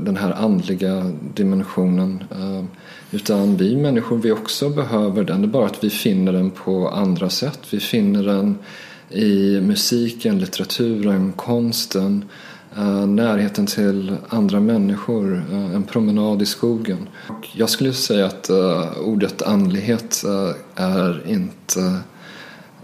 [0.00, 2.24] den här andliga dimensionen.
[2.30, 2.64] Eh,
[3.10, 5.42] utan vi människor, vi också behöver den.
[5.42, 7.60] Det är bara att vi finner den på andra sätt.
[7.70, 8.58] Vi finner den
[9.10, 12.24] i musiken, litteraturen, konsten,
[12.76, 17.08] eh, närheten till andra människor, eh, en promenad i skogen.
[17.52, 18.50] Jag skulle säga att
[19.04, 20.24] ordet andlighet
[20.74, 22.02] är inte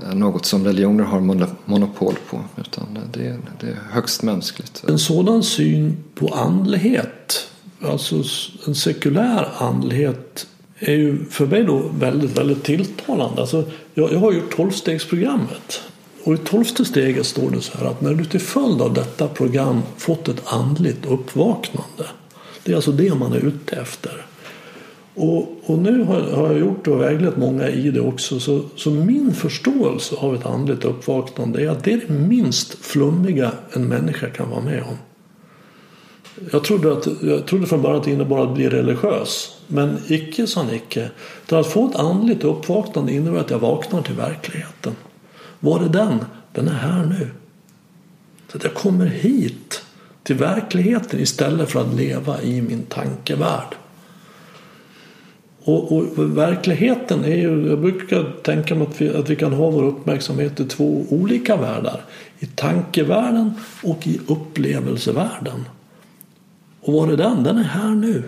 [0.02, 1.20] Eh, något som religioner har
[1.64, 4.84] monopol på utan det är, det är högst mänskligt.
[4.88, 7.48] en sådan syn på andlighet,
[7.84, 8.22] alltså
[8.66, 10.46] en sekulär andlighet
[10.78, 13.40] är ju för mig då väldigt, väldigt tilltalande.
[13.40, 15.80] Alltså, jag, jag har gjort tolvstegsprogrammet.
[16.24, 19.28] Och i tolfte steget står det så här att när du till följd av detta
[19.28, 22.06] program fått ett andligt uppvaknande.
[22.64, 24.27] Det är alltså det man är ute efter.
[25.18, 28.40] Och, och nu har, har jag gjort och väglett många i det också.
[28.40, 33.52] Så, så min förståelse av ett andligt uppvaknande är att det är det minst flummiga
[33.72, 34.96] en människa kan vara med om.
[36.52, 39.56] Jag trodde, att, jag trodde från början att det innebar att bli religiös.
[39.66, 41.10] Men icke sa Nicke.
[41.44, 44.92] Utan att få ett andligt uppvaknande innebär att jag vaknar till verkligheten.
[45.60, 46.24] Var är den?
[46.52, 47.30] Den är här nu.
[48.50, 49.82] Så att jag kommer hit
[50.22, 53.74] till verkligheten istället för att leva i min tankevärld.
[55.68, 59.70] Och, och verkligheten är ju, jag brukar tänka mig att vi, att vi kan ha
[59.70, 62.00] vår uppmärksamhet i två olika världar.
[62.38, 63.52] I tankevärlden
[63.82, 65.64] och i upplevelsevärlden.
[66.80, 67.42] Och var är den?
[67.42, 68.22] Den är här nu.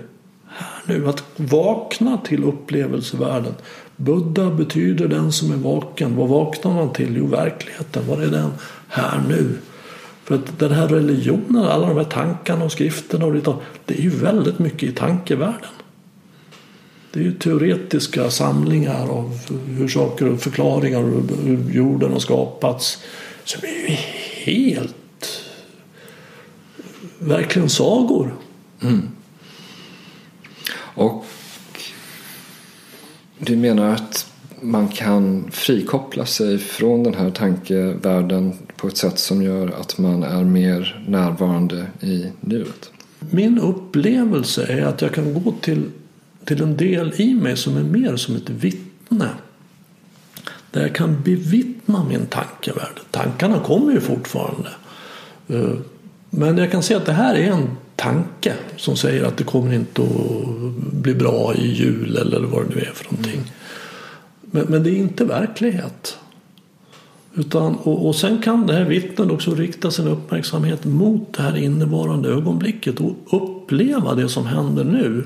[0.47, 1.09] Här nu.
[1.09, 3.55] Att vakna till upplevelsevärlden.
[3.97, 6.17] Buddha betyder den som är vaken.
[6.17, 7.17] Vad vaknar man till?
[7.17, 8.03] Jo, verkligheten.
[8.09, 8.51] Var är den?
[8.89, 9.59] Här nu.
[10.25, 14.03] För att den här religionen, alla de här tankarna och skrifterna och det, det är
[14.03, 15.71] ju väldigt mycket i tankevärlden.
[17.13, 23.03] Det är ju teoretiska samlingar av hur saker och förklaringar och hur jorden har skapats
[23.45, 23.91] som är
[24.45, 24.95] helt
[27.19, 28.35] verkligen sagor.
[28.83, 29.09] Mm.
[30.95, 31.25] Och
[33.39, 34.27] du menar att
[34.61, 40.23] man kan frikoppla sig från den här tankevärlden på ett sätt som gör att man
[40.23, 42.91] är mer närvarande i nuet?
[43.31, 45.85] Min upplevelse är att jag kan gå till,
[46.45, 49.29] till en del i mig som är mer som ett vittne.
[50.71, 53.01] Där jag kan bevittna min tankevärld.
[53.11, 54.69] Tankarna kommer ju fortfarande.
[55.49, 55.73] Eh,
[56.31, 59.75] men jag kan se att det här är en tanke som säger att det kommer
[59.75, 63.43] inte att bli bra i jul eller vad det nu är för någonting.
[64.41, 66.19] Men, men det är inte verklighet.
[67.35, 71.57] Utan, och, och sen kan det här vittnet också rikta sin uppmärksamhet mot det här
[71.57, 75.25] innevarande ögonblicket och uppleva det som händer nu.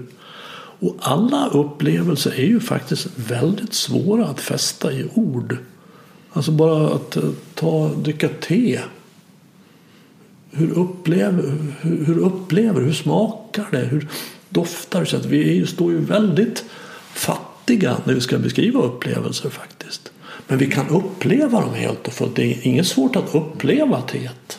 [0.79, 5.57] Och alla upplevelser är ju faktiskt väldigt svåra att fästa i ord.
[6.33, 7.23] Alltså bara att eh,
[7.55, 8.81] ta, dricka te.
[10.51, 13.79] Hur upplever, hur, hur upplever hur smakar det?
[13.79, 14.09] Hur
[14.49, 15.07] doftar det?
[15.07, 16.65] Så att vi står ju väldigt
[17.13, 20.13] fattiga när vi ska beskriva upplevelser faktiskt.
[20.49, 22.37] Men vi kan uppleva dem helt och fullt.
[22.37, 24.59] Det är inget svårt att uppleva teet.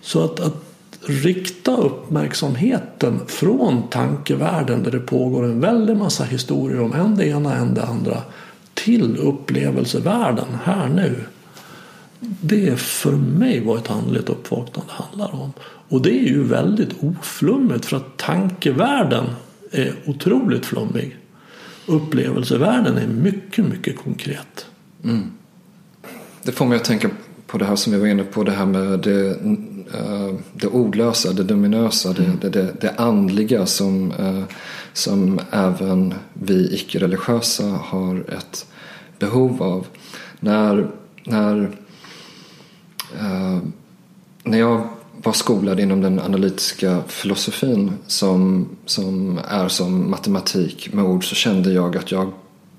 [0.00, 0.71] Så att, att
[1.06, 7.56] rikta uppmärksamheten från tankevärlden där det pågår en väldig massa historier om en det ena,
[7.56, 8.22] en det andra
[8.74, 11.24] till upplevelsevärlden här nu.
[12.20, 15.52] Det är för mig vad ett andligt uppvaknande handlar om.
[15.88, 19.24] Och det är ju väldigt oflummigt för att tankevärlden
[19.70, 21.16] är otroligt flummig
[21.86, 24.66] upplevelsevärlden är mycket, mycket konkret.
[25.04, 25.30] Mm.
[26.42, 27.10] Det får mig att tänka
[27.46, 29.38] på det här som vi var inne på, det här med det,
[30.52, 32.38] det ordlösa, det dominösa, mm.
[32.40, 34.44] det, det, det, andliga som, uh,
[34.92, 38.66] som även vi icke-religiösa har ett
[39.18, 39.86] behov av.
[40.40, 40.90] När,
[41.24, 41.56] när,
[43.20, 43.58] uh,
[44.42, 44.88] när jag
[45.22, 51.72] var skolad inom den analytiska filosofin som, som är som matematik med ord så kände
[51.72, 52.32] jag att jag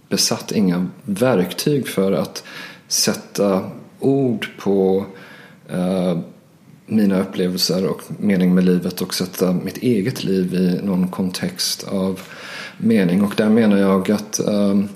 [0.09, 2.43] besatt inga verktyg för att
[2.87, 3.61] sätta
[3.99, 5.05] ord på
[5.69, 6.17] eh,
[6.85, 12.19] mina upplevelser och mening med livet och sätta mitt eget liv i någon kontext av
[12.77, 13.23] mening.
[13.23, 14.89] Och där menar jag att um,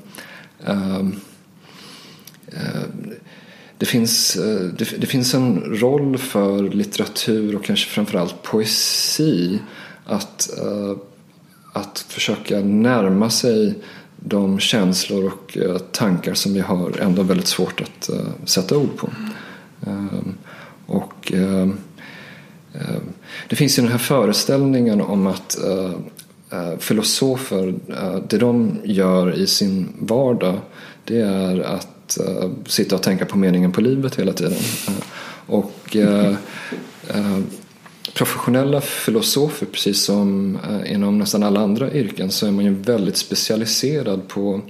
[0.66, 1.16] um,
[2.54, 2.84] uh,
[3.78, 9.60] det finns, uh, det, det, finns en roll för litteratur och kanske framförallt poesi
[10.06, 10.98] att, uh,
[11.74, 13.74] att försöka närma sig
[14.16, 18.98] de känslor och uh, tankar som vi har ändå väldigt svårt att uh, sätta ord
[18.98, 19.10] på.
[19.86, 20.38] Um,
[20.88, 21.70] och eh,
[22.74, 23.02] eh,
[23.48, 25.92] det finns ju den här föreställningen om att eh,
[26.80, 27.76] filosofer,
[28.30, 30.60] det de gör i sin vardag
[31.04, 32.18] det är att
[32.66, 34.58] sitta och tänka på meningen på livet hela tiden.
[35.46, 35.98] Och
[38.14, 44.28] professionella filosofer, precis som inom nästan alla andra yrken, så är man ju väldigt specialiserad
[44.28, 44.62] på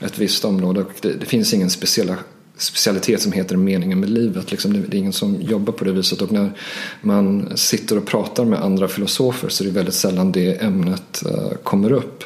[0.00, 0.80] ett visst område.
[0.80, 2.16] Och det, det finns ingen speciella
[2.56, 4.50] specialitet som heter meningen med livet.
[4.50, 6.22] Liksom det är ingen som jobbar på det viset.
[6.22, 6.52] Och när
[7.00, 11.50] man sitter och pratar med andra filosofer så är det väldigt sällan det ämnet eh,
[11.62, 12.24] kommer upp.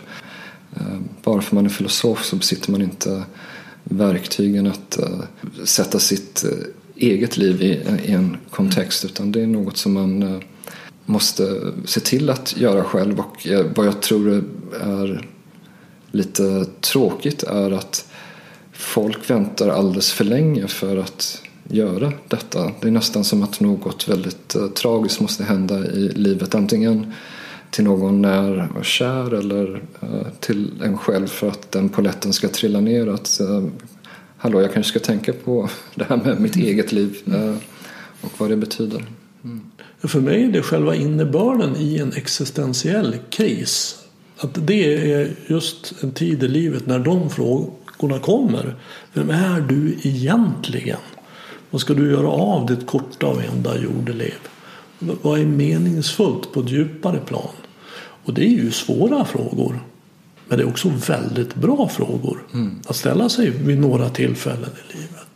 [0.76, 3.22] Eh, bara för man är filosof så besitter man inte
[3.84, 5.20] verktygen att eh,
[5.64, 6.44] sätta sitt
[6.96, 10.40] eget liv i, en kontext utan det är något som man
[11.06, 14.44] måste se till att göra själv och vad jag tror
[14.80, 15.26] är
[16.10, 18.08] lite tråkigt är att
[18.98, 22.72] folk väntar alldeles för länge för att göra detta.
[22.80, 26.54] Det är nästan som att något väldigt tragiskt måste hända i livet.
[26.54, 27.12] Antingen
[27.70, 29.66] till någon när och kär eller
[30.02, 33.06] uh, till en själv för att den poletten ska trilla ner.
[33.06, 33.68] Att, uh,
[34.36, 36.68] hallå, jag kanske ska tänka på det här med mitt mm.
[36.68, 37.56] eget liv uh,
[38.20, 39.04] och vad det betyder.
[39.44, 39.60] Mm.
[40.00, 43.98] För mig är det själva innebörden i en existentiell kris.
[44.38, 47.30] Att det är just en tid i livet när de
[47.98, 48.74] frågorna kommer.
[49.12, 50.98] Vem är du egentligen?
[51.70, 54.38] Vad ska du göra av ditt korta och enda jordeliv?
[54.98, 57.54] Vad är meningsfullt på ett djupare plan?
[58.24, 59.80] Och det är ju svåra frågor.
[60.48, 62.80] Men det är också väldigt bra frågor mm.
[62.86, 65.27] att ställa sig vid några tillfällen i livet.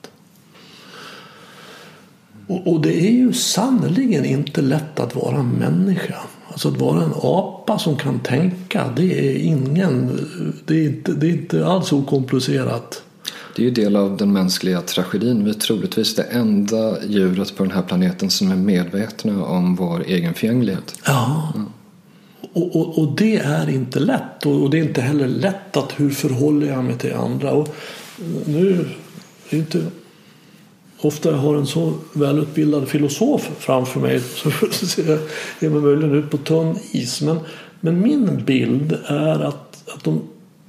[2.52, 6.16] Och, och det är ju sannerligen inte lätt att vara människa.
[6.48, 10.20] Alltså att vara en apa som kan tänka, det är ingen,
[10.66, 13.02] det är inte, det är inte alls okomplicerat.
[13.56, 15.44] Det är ju del av den mänskliga tragedin.
[15.44, 20.04] Vi är troligtvis det enda djuret på den här planeten som är medvetna om vår
[20.06, 20.94] egen förgänglighet.
[21.06, 21.52] Ja.
[21.54, 21.66] Mm.
[22.52, 24.46] Och, och, och, det är inte lätt.
[24.46, 27.52] Och, och, det är inte heller lätt att hur förhåller jag mig till andra.
[27.52, 27.76] Och
[28.44, 28.86] nu
[29.50, 29.82] är inte
[31.04, 34.48] ofta jag har en så välutbildad filosof framför mig så
[35.60, 37.22] är man möjligen ut på tunn is.
[37.22, 37.40] Men,
[37.80, 40.22] men min bild är att, att de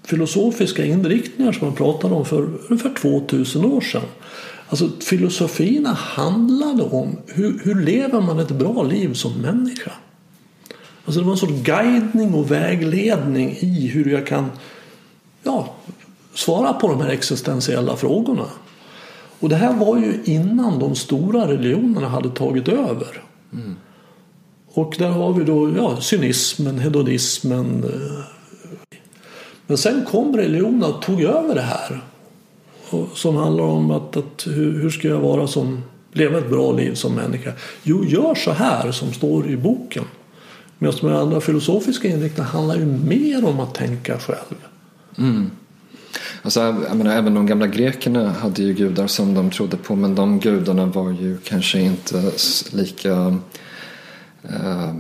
[0.04, 4.02] filosofiska inriktningar som man pratade om för ungefär 2000 år sedan.
[4.70, 9.92] Alltså filosofierna handlade om hur, hur lever man ett bra liv som människa.
[11.06, 14.52] Alltså det var en sorts guidning och vägledning i hur jag kan
[15.44, 15.76] ja,
[16.34, 18.46] svara på de här existentiella frågorna.
[19.44, 23.24] Och det här var ju innan de stora religionerna hade tagit över.
[23.54, 23.76] Mm.
[24.68, 27.84] Och där har vi då ja, cynismen, hedonismen.
[27.84, 28.98] Eh.
[29.68, 32.04] Men sen kom religionerna och tog över det här.
[33.14, 36.94] Som handlar om att, att hur, hur ska jag vara som, leva ett bra liv
[36.94, 37.52] som människa?
[37.84, 40.06] Jo, gör så här som står i boken.
[40.78, 44.56] Medan de andra filosofiska inriktningarna handlar ju mer om att tänka själv.
[45.18, 45.52] Mm.
[46.42, 50.16] Alltså, jag menar, även de gamla grekerna hade ju gudar som de trodde på men
[50.16, 52.32] de gudarna var ju kanske inte
[52.72, 53.38] lika...
[54.44, 54.94] Eh,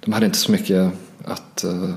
[0.00, 0.92] de hade inte så mycket
[1.24, 1.94] att eh,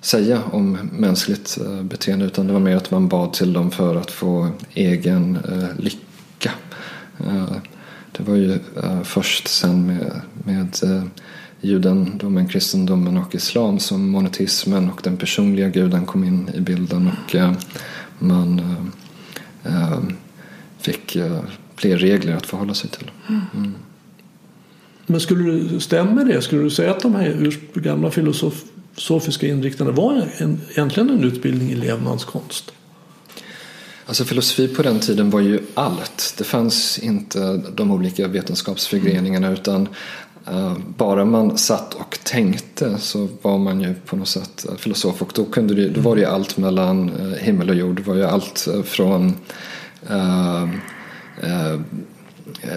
[0.00, 3.96] säga om mänskligt eh, beteende utan det var mer att man bad till dem för
[3.96, 6.52] att få egen eh, lycka.
[7.26, 7.56] Eh,
[8.12, 11.04] det var ju eh, först sen med, med eh,
[11.60, 17.34] judendomen, kristendomen och islam som monoteismen och den personliga guden kom in i bilden och
[17.34, 17.52] eh,
[18.18, 18.58] man
[19.64, 19.98] eh, eh,
[20.80, 21.16] fick
[21.76, 23.10] fler regler att förhålla sig till.
[23.28, 23.74] Mm.
[25.06, 26.42] Men skulle det stämma det?
[26.42, 31.74] Skulle du säga att de här gamla filosofiska inriktningarna var en, egentligen en utbildning i
[31.74, 32.72] levnadskonst?
[34.06, 36.34] Alltså filosofi på den tiden var ju allt.
[36.38, 39.88] Det fanns inte de olika vetenskapsförgreningarna utan
[40.96, 45.32] bara man satt och tänkte så var man ju på något sätt eh, filosof och
[45.34, 47.96] då, kunde det, då var det ju allt mellan eh, himmel och jord.
[47.96, 49.36] Det var ju allt från
[50.10, 50.64] uh,
[51.44, 51.80] uh,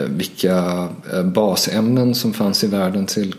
[0.07, 0.87] vilka
[1.23, 3.35] basämnen som fanns i världen till,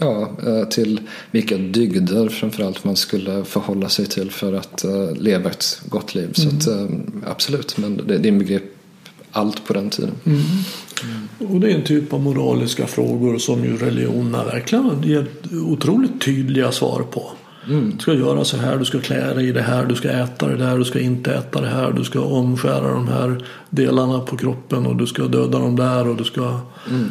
[0.00, 0.30] ja,
[0.70, 1.00] till
[1.30, 4.84] vilka dygder framförallt man skulle förhålla sig till för att
[5.16, 6.34] leva ett gott liv.
[6.38, 6.60] Mm.
[6.60, 6.88] Så att,
[7.26, 8.75] absolut, men det, det inbegrep
[9.36, 10.12] allt på den tiden.
[10.24, 10.40] Mm.
[11.02, 11.52] Mm.
[11.54, 16.72] Och det är en typ av moraliska frågor som ju religionerna verkligen ger otroligt tydliga
[16.72, 17.30] svar på.
[17.68, 17.90] Mm.
[17.90, 20.48] Du ska göra så här, du ska klä dig i det här, du ska äta
[20.48, 24.36] det där, du ska inte äta det här, du ska omskära de här delarna på
[24.36, 26.60] kroppen och du ska döda dem där och du ska
[26.90, 27.10] mm.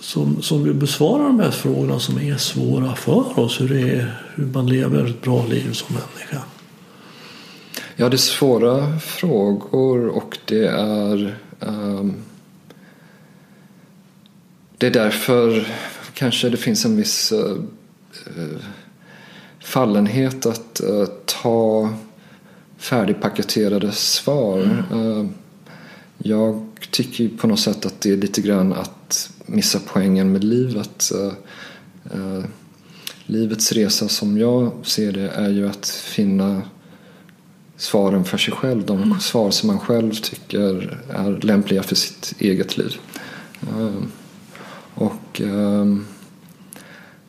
[0.00, 3.60] som, som besvarar de här frågorna som är svåra för oss.
[3.60, 6.42] Hur, det är, hur man lever ett bra liv som människa.
[7.98, 12.14] Ja, det är svåra frågor och det är um,
[14.78, 15.68] Det är därför
[16.14, 17.62] kanske det finns en viss uh,
[19.60, 21.94] fallenhet att uh, ta
[22.76, 24.84] färdigpaketerade svar.
[24.90, 25.06] Mm.
[25.06, 25.26] Uh,
[26.18, 31.12] jag tycker på något sätt att det är lite grann att missa poängen med livet.
[33.26, 36.62] Livets resa som jag ser det är ju att finna
[37.76, 38.86] svaren för sig själv.
[38.86, 39.20] De mm.
[39.20, 42.96] svar som man själv tycker är lämpliga för sitt eget liv.
[43.62, 44.12] Ehm,
[44.94, 46.06] och, ehm,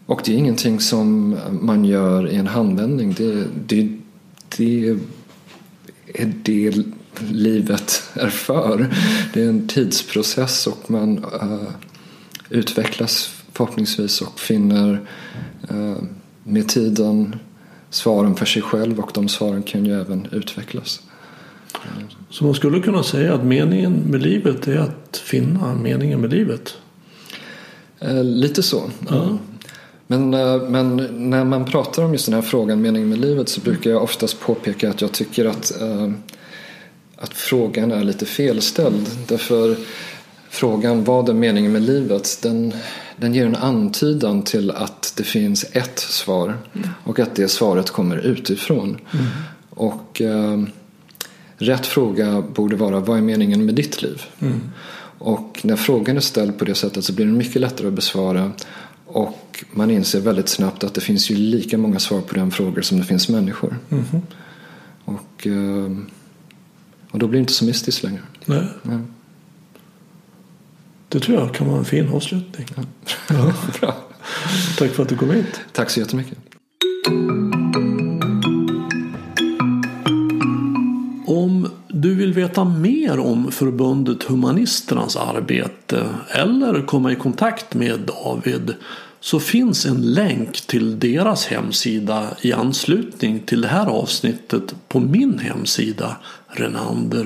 [0.05, 3.13] och det är ingenting som man gör i en handvändning.
[3.13, 3.97] Det, det,
[4.57, 4.97] det
[6.13, 6.73] är det
[7.19, 8.95] livet är för.
[9.33, 11.69] Det är en tidsprocess och man uh,
[12.49, 15.07] utvecklas förhoppningsvis och finner
[15.71, 15.97] uh,
[16.43, 17.35] med tiden
[17.89, 21.01] svaren för sig själv och de svaren kan ju även utvecklas.
[22.29, 26.77] Så man skulle kunna säga att meningen med livet är att finna meningen med livet?
[27.99, 28.83] Eh, lite så.
[29.09, 29.37] Ja.
[30.07, 30.95] Men, eh, men
[31.29, 34.39] när man pratar om just den här frågan, meningen med livet, så brukar jag oftast
[34.39, 36.11] påpeka att jag tycker att, eh,
[37.15, 39.07] att frågan är lite felställd.
[39.27, 39.75] Därför
[40.49, 42.73] frågan vad är meningen med livet, den,
[43.17, 46.89] den ger en antydan till att det finns ett svar mm.
[47.03, 48.97] och att det svaret kommer utifrån.
[49.11, 49.25] Mm.
[49.69, 50.63] Och eh,
[51.57, 54.21] rätt fråga borde vara vad är meningen med ditt liv?
[54.39, 54.61] Mm.
[55.19, 58.51] Och när frågan är ställd på det sättet så blir den mycket lättare att besvara
[59.05, 62.83] och man inser väldigt snabbt att det finns ju lika många svar på den frågan
[62.83, 63.77] som det finns människor.
[63.89, 64.05] Mm.
[65.05, 65.97] Och, eh,
[67.11, 68.21] och då blir det inte så mystiskt längre.
[68.45, 68.63] Nej.
[68.81, 68.99] Nej.
[71.09, 72.67] Det tror jag kan vara en fin avslutning.
[72.75, 72.83] Ja.
[73.29, 73.53] Ja.
[73.79, 73.95] Bra.
[74.77, 75.59] Tack för att du kom hit.
[75.71, 76.37] Tack så jättemycket.
[81.27, 81.69] Om
[82.33, 88.73] veta mer om förbundet Humanisternas arbete eller komma i kontakt med David
[89.19, 95.39] så finns en länk till deras hemsida i anslutning till det här avsnittet på min
[95.39, 97.25] hemsida renander.nu.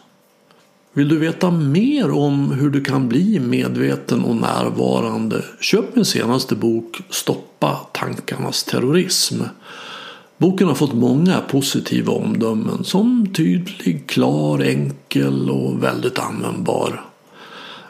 [0.93, 5.45] Vill du veta mer om hur du kan bli medveten och närvarande?
[5.59, 9.41] Köp min senaste bok Stoppa tankarnas terrorism.
[10.37, 17.05] Boken har fått många positiva omdömen som tydlig, klar, enkel och väldigt användbar.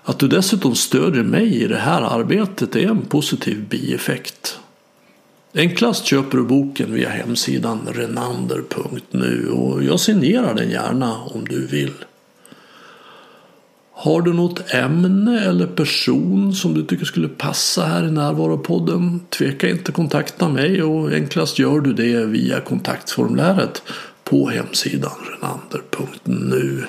[0.04, 4.60] Att du dessutom stödjer mig i det här arbetet är en positiv bieffekt.
[5.54, 11.94] Enklast köper du boken via hemsidan renander.nu och jag signerar den gärna om du vill.
[14.04, 19.20] Har du något ämne eller person som du tycker skulle passa här i Närvaropodden?
[19.30, 23.84] Tveka inte kontakta mig och enklast gör du det via kontaktformuläret
[24.24, 26.84] på hemsidan renander.nu.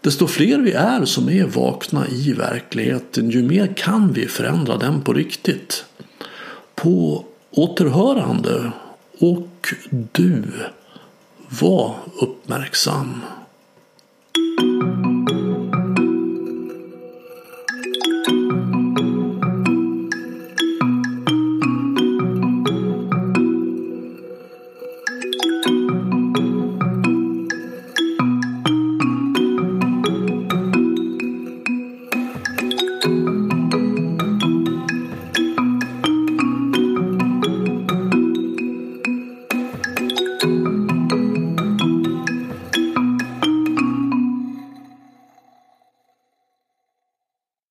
[0.00, 5.02] Desto fler vi är som är vakna i verkligheten, ju mer kan vi förändra den
[5.02, 5.84] på riktigt.
[6.74, 8.72] På återhörande
[9.18, 9.74] och
[10.12, 10.42] du,
[11.48, 13.20] var uppmärksam.